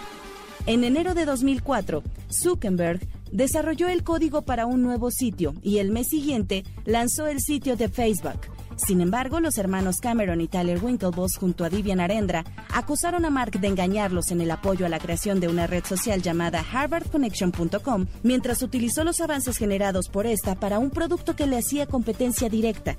[0.68, 3.02] En enero de 2004, Zuckerberg
[3.34, 7.90] desarrolló el código para un nuevo sitio y el mes siguiente lanzó el sitio de
[7.90, 8.51] Facebook.
[8.86, 13.60] Sin embargo, los hermanos Cameron y Tyler Winklevoss junto a Vivian Arendra acusaron a Mark
[13.60, 18.64] de engañarlos en el apoyo a la creación de una red social llamada harvardconnection.com mientras
[18.64, 22.96] utilizó los avances generados por esta para un producto que le hacía competencia directa.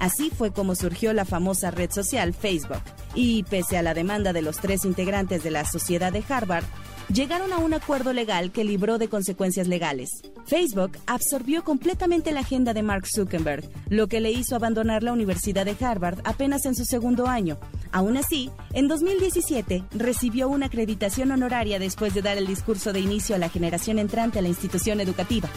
[0.00, 2.82] Así fue como surgió la famosa red social Facebook.
[3.14, 6.64] Y pese a la demanda de los tres integrantes de la Sociedad de Harvard,
[7.12, 10.10] llegaron a un acuerdo legal que libró de consecuencias legales.
[10.46, 15.64] Facebook absorbió completamente la agenda de Mark Zuckerberg, lo que le hizo abandonar la Universidad
[15.64, 17.58] de Harvard apenas en su segundo año.
[17.92, 23.34] Aún así, en 2017 recibió una acreditación honoraria después de dar el discurso de inicio
[23.34, 25.48] a la generación entrante a la institución educativa.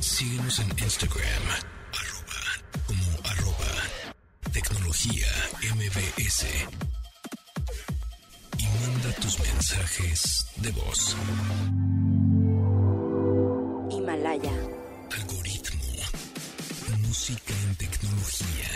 [0.00, 1.42] Síguenos en Instagram,
[1.92, 5.26] arroba, como arroba, tecnología
[5.74, 6.89] MBS
[8.80, 11.16] manda tus mensajes de voz.
[13.90, 14.52] Himalaya.
[15.18, 15.80] Algoritmo.
[17.06, 18.70] Música en tecnología.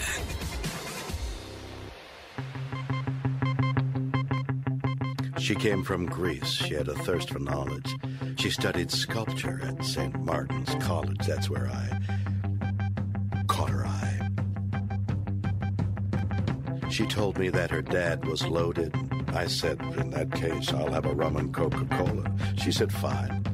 [5.38, 6.50] She came from Greece.
[6.52, 7.94] She had a thirst for knowledge.
[8.36, 10.18] She studied sculpture at St.
[10.24, 11.26] Martin's College.
[11.26, 11.88] That's where I
[13.46, 14.30] caught her eye.
[16.90, 18.92] She told me that her dad was loaded.
[19.34, 22.30] I said, in that case, I'll have a rum and Coca Cola.
[22.56, 23.44] She said, fine.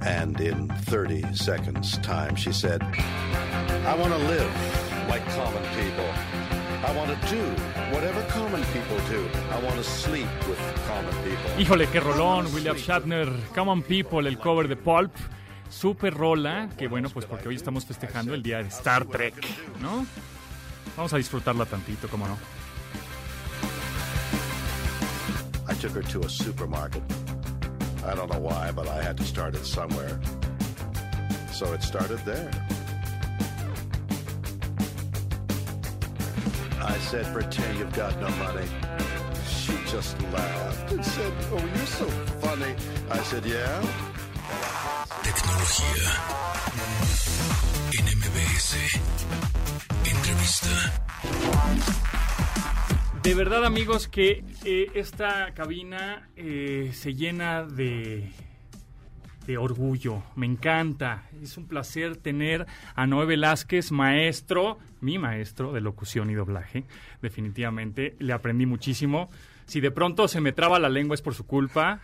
[0.00, 4.50] And in 30 seconds' time, she said, I want to live
[5.08, 6.04] like common people.
[6.84, 7.42] I want to do
[7.94, 9.28] whatever common people do.
[9.50, 11.50] I want to sleep with common people.
[11.58, 15.12] Híjole, qué rolón, William Shatner, Common People, el cover de Pulp.
[15.70, 19.34] Super rola, que bueno, pues porque hoy estamos festejando el día de Star Trek,
[19.80, 20.06] ¿no?
[20.96, 22.55] Vamos a disfrutarla tantito, cómo no.
[25.68, 27.02] I took her to a supermarket.
[28.04, 30.20] I don't know why, but I had to start it somewhere.
[31.52, 32.50] So it started there.
[36.80, 38.66] I said, pretend you've got no money.
[39.48, 42.06] She just laughed and said, oh, you're so
[42.40, 42.74] funny.
[43.10, 43.82] I said, yeah?
[45.22, 46.06] Tecnología.
[47.98, 48.06] En.
[50.04, 50.92] Entrevista.
[53.26, 58.30] De verdad, amigos, que eh, esta cabina eh, se llena de,
[59.58, 60.22] orgullo.
[60.36, 61.24] Me encanta.
[61.42, 66.84] Es un placer tener a Noé Velázquez, maestro, mi maestro de locución y doblaje.
[67.20, 69.28] Definitivamente, le aprendí muchísimo.
[69.64, 71.98] Si de pronto se me traba la lengua es por su culpa.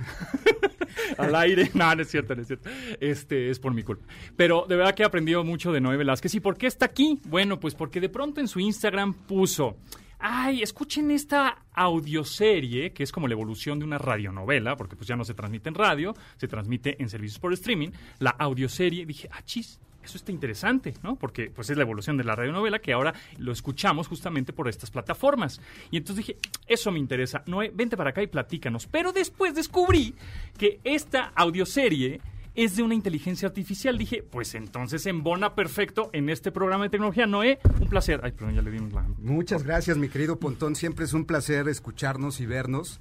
[1.18, 1.70] Al aire.
[1.74, 2.68] No, no es cierto, no es cierto.
[2.98, 4.04] Este es por mi culpa.
[4.34, 6.34] Pero de verdad que he aprendido mucho de Noé Velázquez.
[6.34, 7.20] ¿Y por qué está aquí?
[7.26, 9.76] Bueno, pues porque de pronto en su Instagram puso
[10.22, 15.16] ay, escuchen esta audioserie, que es como la evolución de una radionovela, porque pues ya
[15.16, 19.42] no se transmite en radio, se transmite en servicios por streaming, la audioserie, dije, ah,
[19.44, 21.16] chis, eso está interesante, ¿no?
[21.16, 24.90] Porque pues es la evolución de la radionovela que ahora lo escuchamos justamente por estas
[24.90, 25.60] plataformas.
[25.90, 27.42] Y entonces dije, eso me interesa.
[27.46, 28.86] Noé, vente para acá y platícanos.
[28.86, 30.14] Pero después descubrí
[30.58, 32.20] que esta audioserie
[32.54, 33.96] es de una inteligencia artificial.
[33.98, 37.26] Dije, pues entonces embona perfecto en este programa de tecnología.
[37.26, 38.20] Noé, un placer.
[38.22, 39.02] Ay, perdón, ya le dimos la...
[39.18, 40.76] Muchas gracias, mi querido Pontón.
[40.76, 43.00] Siempre es un placer escucharnos y vernos.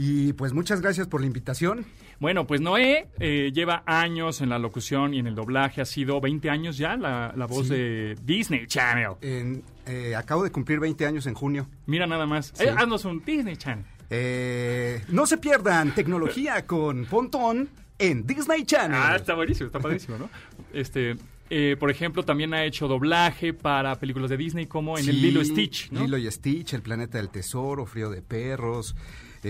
[0.00, 1.84] Y pues muchas gracias por la invitación.
[2.20, 5.80] Bueno, pues Noé eh, lleva años en la locución y en el doblaje.
[5.80, 7.74] Ha sido 20 años ya la, la voz Sí.
[7.74, 9.12] de Disney Channel.
[9.22, 11.66] En- eh, acabo de cumplir 20 años en junio.
[11.86, 12.52] Mira nada más.
[12.54, 12.64] Sí.
[12.64, 13.84] Eh, haznos un Disney Channel.
[15.08, 18.98] No se pierdan tecnología con Pontón en Disney Channel.
[19.00, 20.30] Ah, está buenísimo, está padrísimo, ¿no?
[20.72, 21.16] Este,
[21.50, 25.44] eh, por ejemplo, también ha hecho doblaje para películas de Disney como en el Lilo
[25.44, 26.00] Stitch, ¿no?
[26.00, 28.94] Lilo y Stitch, El Planeta del Tesoro, Frío de Perros.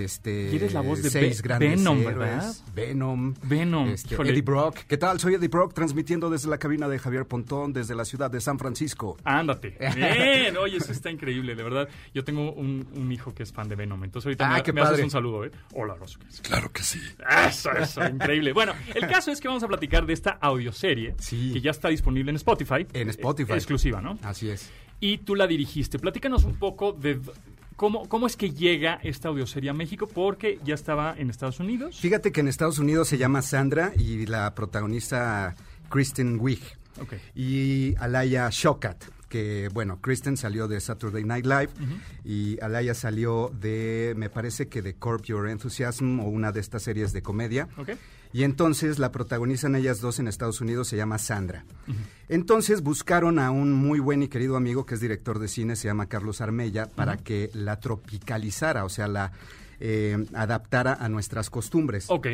[0.05, 2.55] Este, Y eres la voz de seis grandes Venom, héroes, ¿verdad?
[2.75, 3.35] Venom.
[3.43, 4.15] Venom, este.
[4.15, 4.77] Eddie Brock.
[4.89, 5.19] ¿Qué tal?
[5.21, 8.59] Soy Eddie Brock, transmitiendo desde la cabina de Javier Pontón, desde la ciudad de San
[8.59, 9.17] Francisco.
[9.25, 9.77] Ándate.
[9.97, 11.89] Bien, oye, eso está increíble, de verdad.
[12.15, 14.73] Yo tengo un, un hijo que es fan de Venom, entonces ahorita Ah, me, qué
[14.73, 15.51] me haces un saludo, ¿eh?
[15.75, 16.19] Hola, Rosso.
[16.43, 17.01] Claro que sí.
[17.49, 18.53] Eso, eso, increíble.
[18.53, 21.51] Bueno, el caso es que vamos a platicar de esta audioserie Sí.
[21.53, 22.87] que ya está disponible en Spotify.
[22.93, 23.53] En Spotify.
[23.53, 24.19] Eh, exclusiva, ¿no?
[24.23, 24.71] Así es.
[25.01, 25.99] Y tú la dirigiste.
[25.99, 27.21] Platícanos un poco de
[27.79, 31.99] cómo, cómo es que llega esta audioserie a México, porque ya estaba en Estados Unidos.
[31.99, 35.55] Fíjate que en Estados Unidos se llama Sandra y la protagoniza
[35.89, 36.61] Kristen Wiig
[37.01, 37.15] Ok.
[37.35, 39.05] y Alaya Shokat.
[39.29, 41.69] que, bueno, Kristen salió de Saturday Night Live
[42.25, 46.83] y Alaya salió de, me parece que de Corp Your Enthusiasm o una de estas
[46.83, 47.69] series de comedia.
[48.33, 51.65] Y entonces la protagonizan ellas dos en Estados Unidos, se llama Sandra.
[52.29, 55.89] Entonces buscaron a un muy buen y querido amigo que es director de cine, se
[55.89, 59.33] llama Carlos Armella, para que la tropicalizara, o sea, la
[59.81, 62.07] eh, adaptara a nuestras costumbres.
[62.09, 62.29] Ok.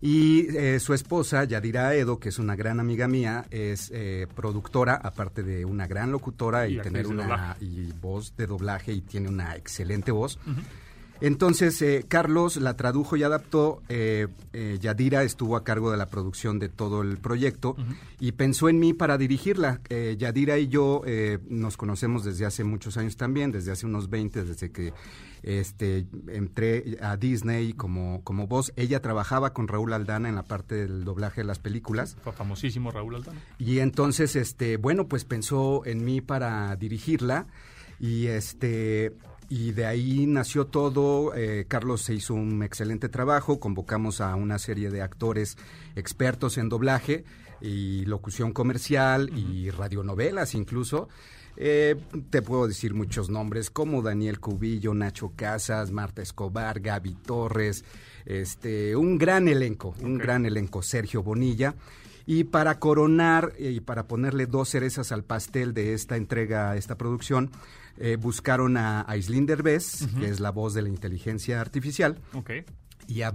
[0.00, 5.00] Y eh, su esposa, Yadira Edo, que es una gran amiga mía, es eh, productora,
[5.02, 9.56] aparte de una gran locutora y, tener una y voz de doblaje y tiene una
[9.56, 10.38] excelente voz.
[11.20, 13.82] Entonces, eh, Carlos la tradujo y adaptó.
[13.88, 17.76] Eh, eh, Yadira estuvo a cargo de la producción de todo el proyecto
[18.20, 19.80] y pensó en mí para dirigirla.
[20.18, 21.02] Yadira y yo
[21.48, 24.92] nos conocemos desde hace muchos años también, desde hace unos 20, desde que
[25.42, 28.72] este, entré a Disney como, como voz.
[28.76, 32.16] Ella trabajaba con Raúl Aldana en la parte del doblaje de las películas.
[32.22, 33.40] Fue famosísimo Raúl Aldana.
[33.58, 37.46] Y entonces, este, bueno, pues pensó en mí para dirigirla
[38.00, 39.12] y este
[39.48, 41.34] y de ahí nació todo.
[41.34, 43.60] Eh, Carlos se hizo un excelente trabajo.
[43.60, 45.56] Convocamos a una serie de actores
[45.96, 47.24] expertos en doblaje
[47.60, 51.08] y locución comercial y radionovelas incluso.
[51.56, 51.96] Eh,
[52.30, 57.84] te puedo decir muchos nombres como Daniel Cubillo, Nacho Casas, Marta Escobar, Gaby Torres,
[58.26, 61.74] este, un gran elenco, un gran elenco, Sergio Bonilla.
[62.26, 67.50] Y para coronar y para ponerle dos cerezas al pastel de esta entrega, esta producción,
[67.98, 72.18] eh, buscaron a Aislinn Derbez, que es la voz de la inteligencia artificial.
[73.06, 73.30] Y a,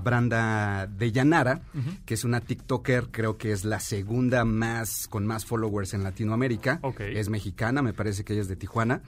[0.00, 1.62] Branda de Yanara,
[2.06, 6.80] que es una TikToker, creo que es la segunda más con más followers en Latinoamérica.
[7.00, 9.02] Es mexicana, me parece que ella es de Tijuana.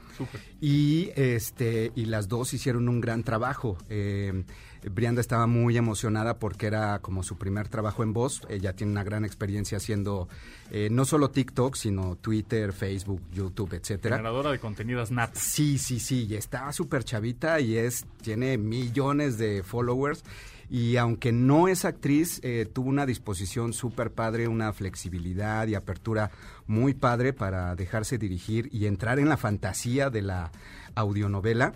[0.60, 3.78] Y este y las dos hicieron un gran trabajo.
[3.88, 4.44] Eh,
[4.88, 8.42] Brianda estaba muy emocionada porque era como su primer trabajo en voz.
[8.48, 10.28] Ella tiene una gran experiencia haciendo
[10.70, 14.16] eh, no solo TikTok, sino Twitter, Facebook, YouTube, etcétera.
[14.16, 15.34] Generadora de contenidos nat.
[15.34, 16.26] Sí, sí, sí.
[16.28, 20.24] Y está súper chavita y es tiene millones de followers.
[20.70, 26.30] Y aunque no es actriz, eh, tuvo una disposición súper padre, una flexibilidad y apertura
[26.68, 30.52] muy padre para dejarse dirigir y entrar en la fantasía de la
[30.94, 31.74] audionovela.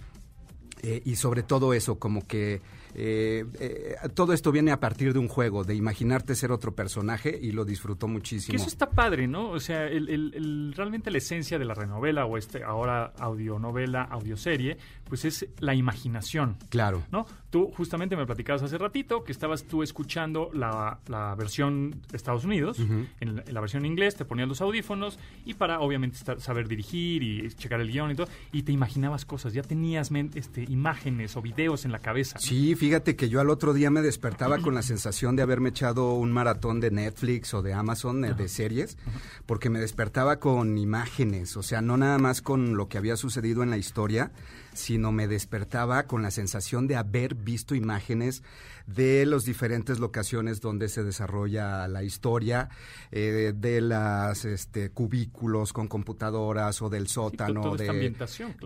[0.82, 2.62] Eh, y sobre todo eso, como que
[2.94, 7.36] eh, eh, todo esto viene a partir de un juego, de imaginarte ser otro personaje
[7.40, 8.52] y lo disfrutó muchísimo.
[8.52, 9.50] Que eso está padre, ¿no?
[9.50, 14.78] O sea, el, realmente la esencia de la renovela o este ahora audionovela, audioserie,
[15.08, 16.56] pues es la imaginación.
[16.68, 17.02] Claro.
[17.10, 17.26] ¿No?
[17.50, 20.98] Tú justamente me platicabas hace ratito que estabas tú escuchando la,
[21.36, 22.78] versión de Estados Unidos,
[23.20, 27.80] en, la, versión inglés, te ponías los audífonos y para obviamente saber dirigir y checar
[27.80, 31.92] el guion y todo, y te imaginabas cosas, ya tenías este, imágenes o videos en
[31.92, 32.38] la cabeza.
[32.38, 36.12] Sí, fíjate que yo al otro día me despertaba con la sensación de haberme echado
[36.12, 38.98] un maratón de Netflix o de Amazon eh, de series,
[39.46, 43.62] porque me despertaba con imágenes, o sea, no nada más con lo que había sucedido
[43.62, 44.32] en la historia,
[44.74, 48.42] sino me despertaba con la sensación de haber visto imágenes
[48.86, 52.68] de las diferentes locaciones donde se desarrolla la historia,
[53.10, 58.14] eh, de las este, cubículos con computadoras o del sótano, de,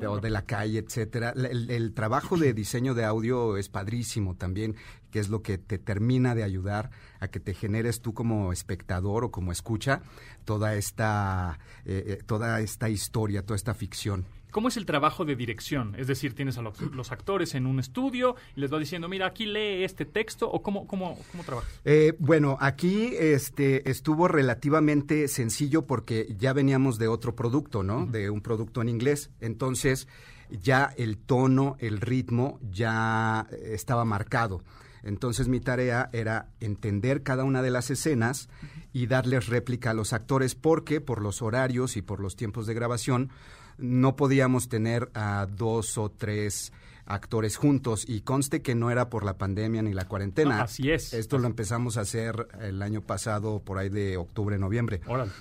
[0.07, 1.33] o de la calle, etcétera.
[1.37, 4.77] El, trabajo de diseño de audio es padrísimo también,
[5.11, 6.91] que es lo que te termina de ayudar
[7.21, 10.03] a que te generes tú como espectador o como escucha
[10.45, 14.27] toda esta, eh, eh, toda esta historia, toda esta ficción.
[14.51, 15.95] ¿Cómo es el trabajo de dirección?
[15.97, 19.47] Es decir, tienes a los, actores en un estudio y les va diciendo, mira, aquí
[19.47, 21.71] lee este texto o cómo, cómo, cómo trabajas?
[21.85, 28.07] Eh, bueno, aquí este, estuvo relativamente sencillo porque ya veníamos de otro producto, ¿no?
[28.07, 29.31] De un producto en inglés.
[29.41, 30.09] Entonces,
[30.51, 34.63] ya el tono, el ritmo ya estaba marcado.
[35.03, 38.49] Entonces mi tarea era entender cada una de las escenas
[38.93, 42.75] y darles réplica a los actores porque por los horarios y por los tiempos de
[42.75, 43.31] grabación
[43.79, 46.73] no podíamos tener a dos o tres
[47.09, 50.63] actores juntos y conste que no era por la pandemia ni la cuarentena.
[50.63, 51.15] así es.
[51.15, 55.01] Esto lo empezamos a hacer el año pasado por ahí de octubre, noviembre.
[55.07, 55.33] Órale.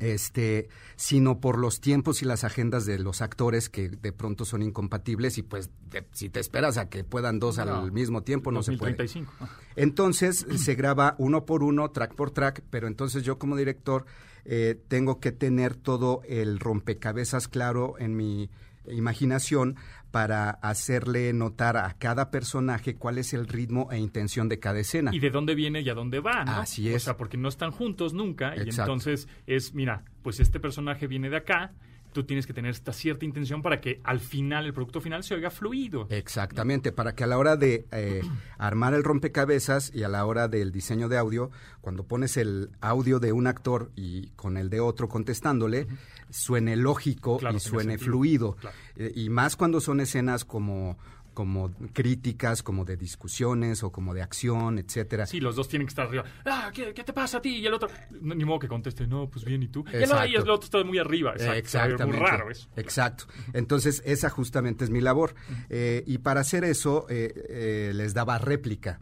[0.00, 4.62] Este, sino por los tiempos y las agendas de los actores que de pronto son
[4.62, 5.70] incompatibles y pues
[6.12, 8.96] si te esperas a que puedan dos al mismo tiempo no se puede.
[9.76, 14.04] Entonces se graba uno por uno, track por track, pero entonces yo como director
[14.44, 18.50] eh, tengo que tener todo el rompecabezas claro en mi
[18.88, 19.76] imaginación
[20.10, 25.10] para hacerle notar a cada personaje cuál es el ritmo e intención de cada escena.
[25.14, 26.52] Y de dónde viene y a dónde va, ¿no?
[26.52, 26.96] Así es.
[26.96, 31.30] O sea, porque no están juntos nunca y entonces es, mira, pues este personaje viene
[31.30, 31.72] de acá,
[32.12, 35.34] tú tienes que tener esta cierta intención para que al final, el producto final, se
[35.34, 36.06] oiga fluido.
[36.10, 38.22] Exactamente, para que a la hora de eh,
[38.58, 41.50] armar el rompecabezas y a la hora del diseño de audio,
[41.80, 45.86] cuando pones el audio de un actor y con el de otro contestándole,
[46.30, 48.56] suene lógico Claro, y suene fluido.
[48.56, 48.76] Claro.
[48.96, 50.98] Eh, y más cuando son escenas como
[51.32, 55.26] como críticas, como de discusiones o como de acción, etcétera.
[55.26, 56.24] Sí, los dos tienen que estar arriba.
[56.44, 57.56] Ah, ¿qué, qué te pasa a ti?
[57.56, 57.88] Y el otro,
[58.20, 59.84] no, ni modo que conteste, no, pues bien, ¿y tú?
[59.92, 61.32] Y el, y el otro está muy arriba.
[61.32, 61.58] Exacto.
[61.58, 62.18] Exactamente.
[62.18, 62.68] Muy raro eso.
[62.76, 63.24] Exacto.
[63.52, 65.34] Entonces, esa justamente es mi labor.
[65.68, 69.00] Eh, y para hacer eso, eh, eh, les daba réplica.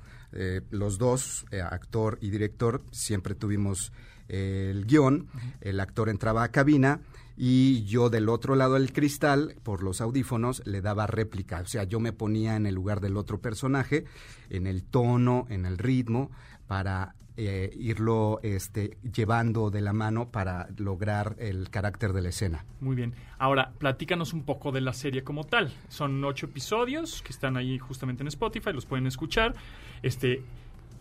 [0.70, 3.92] Los dos, actor y director, siempre tuvimos
[4.28, 5.28] el guion.
[5.60, 7.00] El actor entraba a cabina
[7.42, 11.62] y yo del otro lado del cristal, por los audífonos, le daba réplica.
[11.62, 14.04] O sea, yo me ponía en el lugar del otro personaje,
[14.50, 16.30] en el tono, en el ritmo,
[16.66, 22.66] para eh, irlo este, llevando de la mano para lograr el carácter de la escena.
[22.78, 23.14] Muy bien.
[23.38, 25.72] Ahora, platícanos un poco de la serie como tal.
[25.88, 29.54] Son ocho episodios que están ahí justamente en Spotify, los pueden escuchar.
[30.02, 30.42] Este,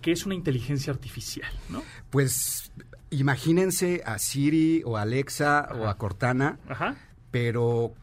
[0.02, 1.84] ¿qué es una inteligencia artificial, no?
[2.10, 2.72] Pues
[3.12, 6.96] imagínense a Siri o a Alexa o a Cortana, Ajá.
[7.32, 7.94] pero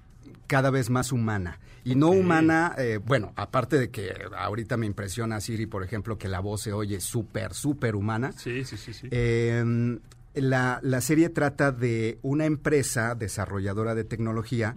[0.46, 1.58] cada vez más humana.
[1.84, 6.26] Y no humana, eh, bueno, aparte de que ahorita me impresiona Siri, por ejemplo, que
[6.26, 8.32] la voz se oye súper, súper humana.
[8.32, 9.08] Sí, sí, sí, sí.
[9.12, 9.98] Eh,
[10.34, 14.74] la, la serie trata de una empresa desarrolladora de tecnología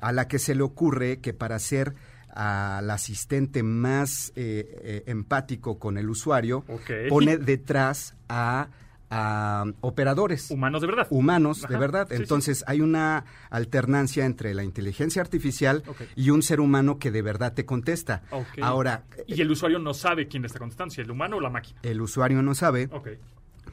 [0.00, 1.94] a la que se le ocurre que para ser
[2.30, 6.64] al asistente más eh, eh, empático con el usuario,
[7.08, 8.68] pone detrás a,
[9.10, 11.06] a operadores Humanos de verdad.
[11.10, 12.08] humanos, de verdad.
[12.08, 12.22] sí, sí.
[12.22, 15.82] Entonces hay una alternancia entre la inteligencia artificial
[16.16, 18.22] y un ser humano que de verdad te contesta.
[18.60, 21.50] Ahora, Y el usuario no sabe quién le está contestando, si el humano o la
[21.50, 21.78] máquina.
[21.82, 22.88] el usuario no sabe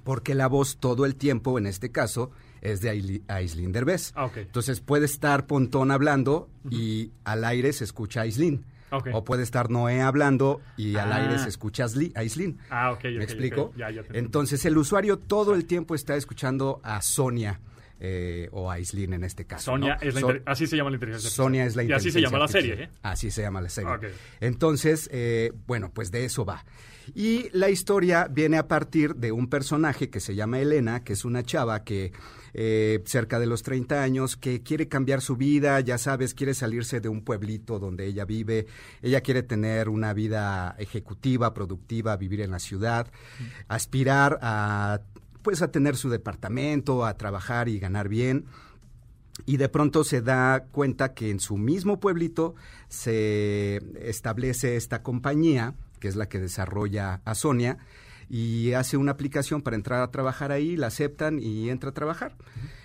[0.03, 2.31] porque la voz todo el tiempo, en este caso,
[2.61, 4.11] es de Aislinn Derbez.
[4.15, 4.29] Ah.
[4.35, 8.65] Entonces puede estar Pontón hablando y al aire se escucha Aislinn.
[8.95, 9.09] Ok.
[9.13, 11.15] O puede estar Noé hablando y al Ah.
[11.17, 12.59] aire se escucha Asli- Aislinn.
[12.69, 13.21] Ah, ok, ¿Me ok.
[13.23, 13.73] explico?
[13.75, 13.89] Ya.
[14.13, 17.59] Entonces el usuario todo el tiempo está escuchando a Sonia
[18.05, 19.71] eh, o a Aislinn en este caso.
[19.71, 20.07] Sonia ¿no?
[20.09, 21.45] es la So- así se llama la inteligencia artificial.
[21.45, 22.89] Sonia es la Y inteligencia así se llama la serie, ¿eh?
[23.01, 23.91] Así se llama la serie.
[24.41, 26.65] Entonces, eh, bueno, pues de eso va.
[27.15, 31.23] Y la historia viene a partir de un personaje que se llama Elena, que es
[31.23, 32.11] una chava que
[32.53, 36.99] eh, cerca de los 30 años, que quiere cambiar su vida, ya sabes, quiere salirse
[36.99, 38.67] de un pueblito donde ella vive,
[39.01, 43.07] ella quiere tener una vida ejecutiva, productiva, vivir en la ciudad,
[43.69, 44.99] aspirar a
[45.43, 48.45] pues a tener su departamento, a trabajar y ganar bien
[49.45, 52.55] y de pronto se da cuenta que en su mismo pueblito
[52.87, 57.77] se establece esta compañía, que es la que desarrolla a Sonia,
[58.29, 62.35] y hace una aplicación para entrar a trabajar ahí, la aceptan y entra a trabajar.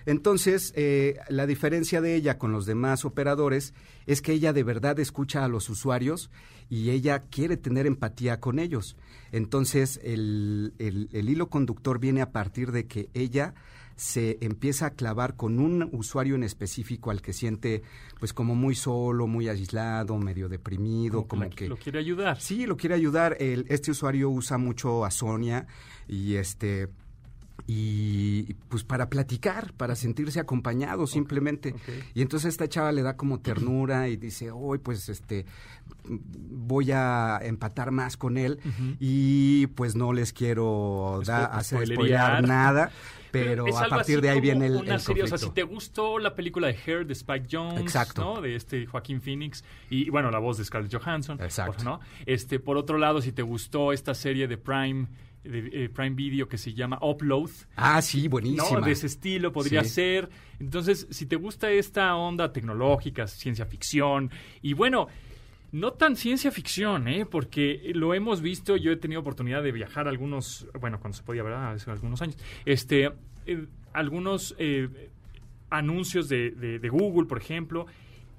[0.09, 3.75] Entonces, eh, la diferencia de ella con los demás operadores
[4.07, 6.31] es que ella de verdad escucha a los usuarios
[6.71, 8.97] y ella quiere tener empatía con ellos.
[9.33, 13.53] Entonces, el, el- el hilo conductor viene a partir de que ella
[13.97, 17.83] se empieza a clavar con un usuario en específico al que siente
[18.19, 22.41] pues como muy solo, muy aislado, medio deprimido, como, la- que Lo quiere ayudar.
[22.41, 23.37] sí lo quiere ayudar.
[23.41, 25.67] El- este usuario usa mucho a Sonia
[26.07, 26.89] y este
[27.67, 31.75] y pues para platicar, para sentirse acompañado simplemente.
[32.15, 35.45] Y entonces esta chava le da como ternura y dice, hoy pues este
[36.05, 38.59] voy a empatar más con él
[39.01, 42.91] y pues no les quiero da- hacer spoilear nada,
[43.31, 45.47] pero a partir de ahí viene el, una el serie, o sea, conflicto.
[45.49, 48.23] si te gustó la película de Hair de Spike Jones, Exacto.
[48.23, 48.41] ¿no?
[48.41, 51.85] De este Joaquín Phoenix y bueno, la voz de Scarlett Johansson, Exacto.
[51.85, 52.01] ¿no?
[52.27, 55.07] Este, por otro lado, si te gustó esta serie de Prime
[55.51, 58.81] de eh, Prime Video que se llama Upload, Ah, sí, buenísima.
[58.81, 58.87] ¿no?
[58.87, 59.91] De ese estilo podría Sí.
[59.91, 60.29] ser.
[60.61, 64.31] Entonces, si te gusta esta onda tecnológica, ciencia ficción,
[64.63, 65.09] y bueno,
[65.73, 67.27] no tan ciencia ficción, ¿eh?
[67.27, 71.43] Porque lo hemos visto, yo he tenido oportunidad de viajar algunos, bueno, cuando se podía,
[71.43, 71.73] ¿verdad?
[71.73, 73.11] Hace algunos años, este,
[73.47, 75.11] eh, algunos eh,
[75.71, 77.87] anuncios de, de- de Google, por ejemplo,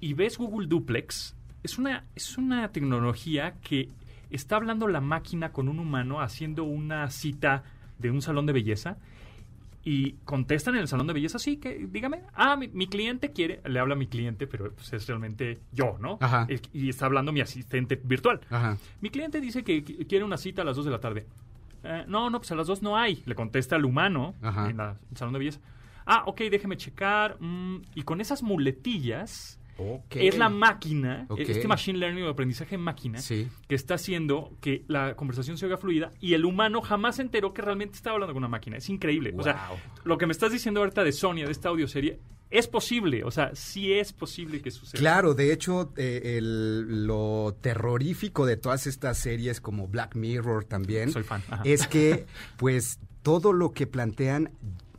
[0.00, 3.88] y ves Google Duplex, es una, es una tecnología que
[4.30, 7.62] está hablando la máquina con un humano haciendo una cita
[7.98, 8.96] de un salón de belleza
[9.82, 13.60] y contestan en el salón de belleza, sí, que dígame, ah, mi, mi cliente quiere,
[13.64, 16.18] le habla a mi cliente, pero pues, es realmente yo, ¿no?
[16.20, 16.46] Ajá.
[16.74, 18.40] Y está hablando mi asistente virtual.
[18.50, 18.76] Ajá.
[19.00, 21.26] Mi cliente dice que qu- quiere una cita a las 2 de la tarde.
[21.82, 23.22] "Eh, no, no, pues a las 2 no hay.
[23.24, 24.68] Le contesta al humano Ajá.
[24.68, 25.60] en la- el salón de belleza.
[26.04, 27.38] Ah, ok, déjeme checar.
[27.40, 29.58] mm, y con esas muletillas,
[30.10, 33.48] Es la máquina, este machine learning o aprendizaje en máquina, Sí.
[33.68, 37.52] que está haciendo que la conversación se oiga fluida y el humano jamás se enteró
[37.54, 38.76] que realmente estaba hablando con una máquina.
[38.76, 39.32] Es increíble.
[39.36, 39.70] O sea,
[40.04, 42.20] lo que me estás diciendo ahorita de Sonia, de esta audioserie,
[42.50, 44.98] es posible, o sea, sí es posible que suceda.
[44.98, 51.12] Claro, de hecho, eh, el- lo terrorífico de todas estas series como Black Mirror también
[51.12, 52.26] Soy fan, es que,
[52.56, 54.50] pues, todo lo que plantean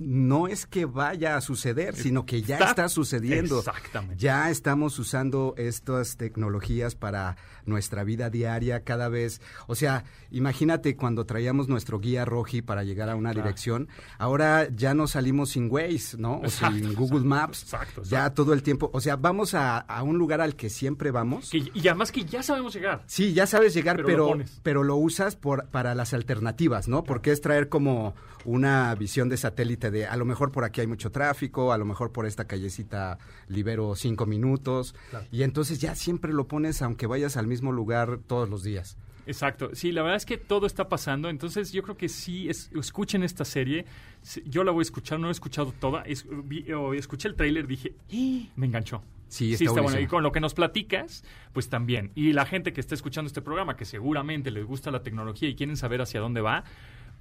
[0.02, 3.60] no es que vaya a suceder, sino que ya Está- está sucediendo.
[3.60, 4.18] Exactamente.
[4.18, 9.42] Ya estamos usando estas tecnologías para nuestra vida diaria cada vez.
[9.68, 13.48] O sea, imagínate cuando traíamos nuestro guía roji para llegar a una Claro.
[13.48, 13.88] dirección,
[14.18, 16.38] ahora ya no salimos sin Waze, ¿no?
[16.38, 17.64] O Exacto, sin Google Maps.
[17.64, 18.90] exacto, Ya todo el tiempo.
[18.94, 21.50] O sea, vamos a, a un lugar al que siempre vamos.
[21.52, 23.04] Que- y además que ya sabemos llegar.
[23.06, 27.04] Sí, ya sabes llegar, Pero pero, lo pero, lo usas por, para las alternativas, ¿no?
[27.04, 28.16] Porque es traer como
[28.46, 31.86] una visión de satélite de a lo mejor por aquí hay mucho tráfico, a lo
[31.86, 33.18] mejor por esta callecita
[33.48, 34.96] libero cinco minutos.
[35.32, 38.98] Y entonces ya siempre lo pones aunque vayas al mismo lugar todos los días.
[39.28, 42.72] Exacto, sí, la verdad es que todo está pasando, entonces yo creo que sí, es-
[42.74, 43.86] escuchen esta serie,
[44.24, 47.36] Sí, yo la voy a escuchar, no he escuchado toda, es- vi- o escuché el
[47.36, 49.02] tráiler, dije, "¡Ah!", me enganchó.
[49.30, 50.06] Sí, está bueno, buenísimo.
[50.06, 51.24] y con lo que nos platicas,
[51.54, 55.02] pues también, y la gente que está escuchando este programa, que seguramente les gusta la
[55.04, 56.66] tecnología y quieren saber hacia dónde va,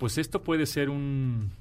[0.01, 1.53] pues esto puede ser un...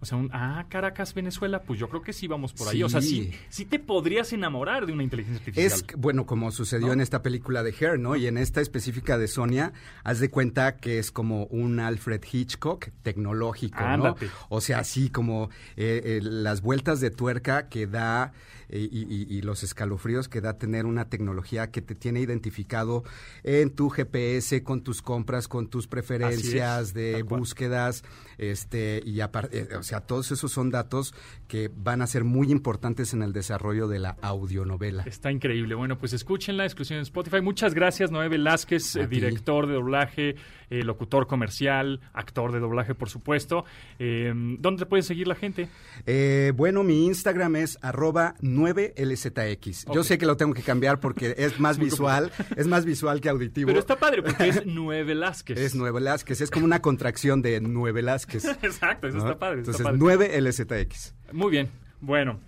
[0.00, 2.82] O sea, un, ah, Caracas, Venezuela, pues yo creo que sí vamos por ahí.
[2.82, 3.64] O sea, sí, Sí.
[3.64, 5.66] te podrías enamorar de una inteligencia artificial.
[5.66, 6.92] Es, bueno, como sucedió ¿No?
[6.92, 8.14] en esta película de Hair, ¿no?
[8.14, 9.72] Y en esta específica de Sonia,
[10.02, 13.86] haz de cuenta que es como un Alfred Hitchcock tecnológico, ¿no?
[13.86, 14.28] Ándate.
[14.50, 18.32] O sea, así como eh, eh, las vueltas de tuerca que da
[18.68, 23.04] y, y- y los escalofríos que da tener una tecnología que te tiene identificado
[23.42, 28.04] en tu GPS, con tus compras, con tus preferencias de búsquedas,
[28.38, 31.14] este, y aparte, o sea, todos esos son datos
[31.48, 35.02] que van a ser muy importantes en el desarrollo de la audionovela.
[35.04, 35.74] Está increíble.
[35.74, 37.40] Bueno, pues escúchenla, exclusión en Spotify.
[37.40, 40.36] Muchas gracias, Noé Velázquez, eh, director de doblaje,
[40.70, 43.64] eh, locutor comercial, actor de doblaje, por supuesto.
[43.98, 45.68] Eh, ¿Dónde te puede seguir la gente?
[46.06, 49.86] Eh, bueno, mi Instagram es arroba 9LZX.
[49.92, 50.06] Yo Ok.
[50.06, 53.66] sé que lo tengo que cambiar porque es más visual, es más visual que auditivo.
[53.68, 55.58] Pero está padre porque es Noé Velázquez.
[55.58, 58.44] Es 9 Velázquez, es como una contracción de 9 Velázquez.
[58.62, 59.24] Exacto, eso ¿no?
[59.24, 59.60] está padre.
[59.62, 60.40] está Entonces, padre.
[60.40, 61.12] 9LZX.
[61.32, 61.68] Muy bien.
[62.00, 62.40] Bueno.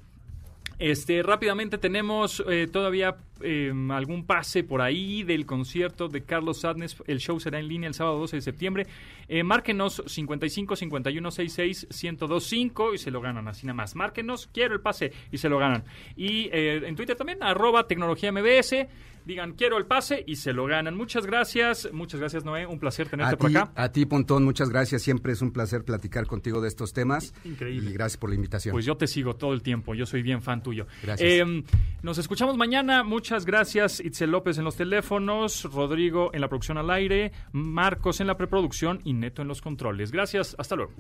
[0.78, 6.96] Este, rápidamente tenemos eh, todavía eh, algún pase por ahí del concierto de Carlos Sadness.
[7.06, 8.86] El show será en línea el sábado 12 de septiembre.
[9.28, 13.94] Eh, márquenos 55 51 66 1025 y se lo ganan así nada más.
[13.94, 15.84] Márquenos, quiero el pase y se lo ganan.
[16.16, 18.86] Y eh, en Twitter también, arroba tecnología MBS.
[19.26, 20.96] Digan, quiero el pase y se lo ganan.
[20.96, 21.88] Muchas gracias.
[21.92, 22.64] Muchas gracias, Noé.
[22.64, 23.72] Un placer tenerte A por acá.
[23.74, 25.02] a ti, Pontón, muchas gracias.
[25.02, 27.34] Siempre es un placer platicar contigo de estos temas.
[27.44, 27.90] Increíble.
[27.90, 28.72] Y gracias por la invitación.
[28.72, 30.86] Pues yo te sigo todo el tiempo, yo soy bien fan tuyo.
[31.02, 31.28] Gracias.
[31.28, 31.64] Eh,
[32.02, 36.90] nos escuchamos mañana, muchas gracias Itzel López en los teléfonos, Rodrigo en la producción al
[36.90, 40.12] aire, Marcos en la preproducción y Neto en los controles.
[40.12, 40.92] Gracias, hasta luego.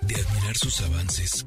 [0.00, 1.46] De admirar sus avances,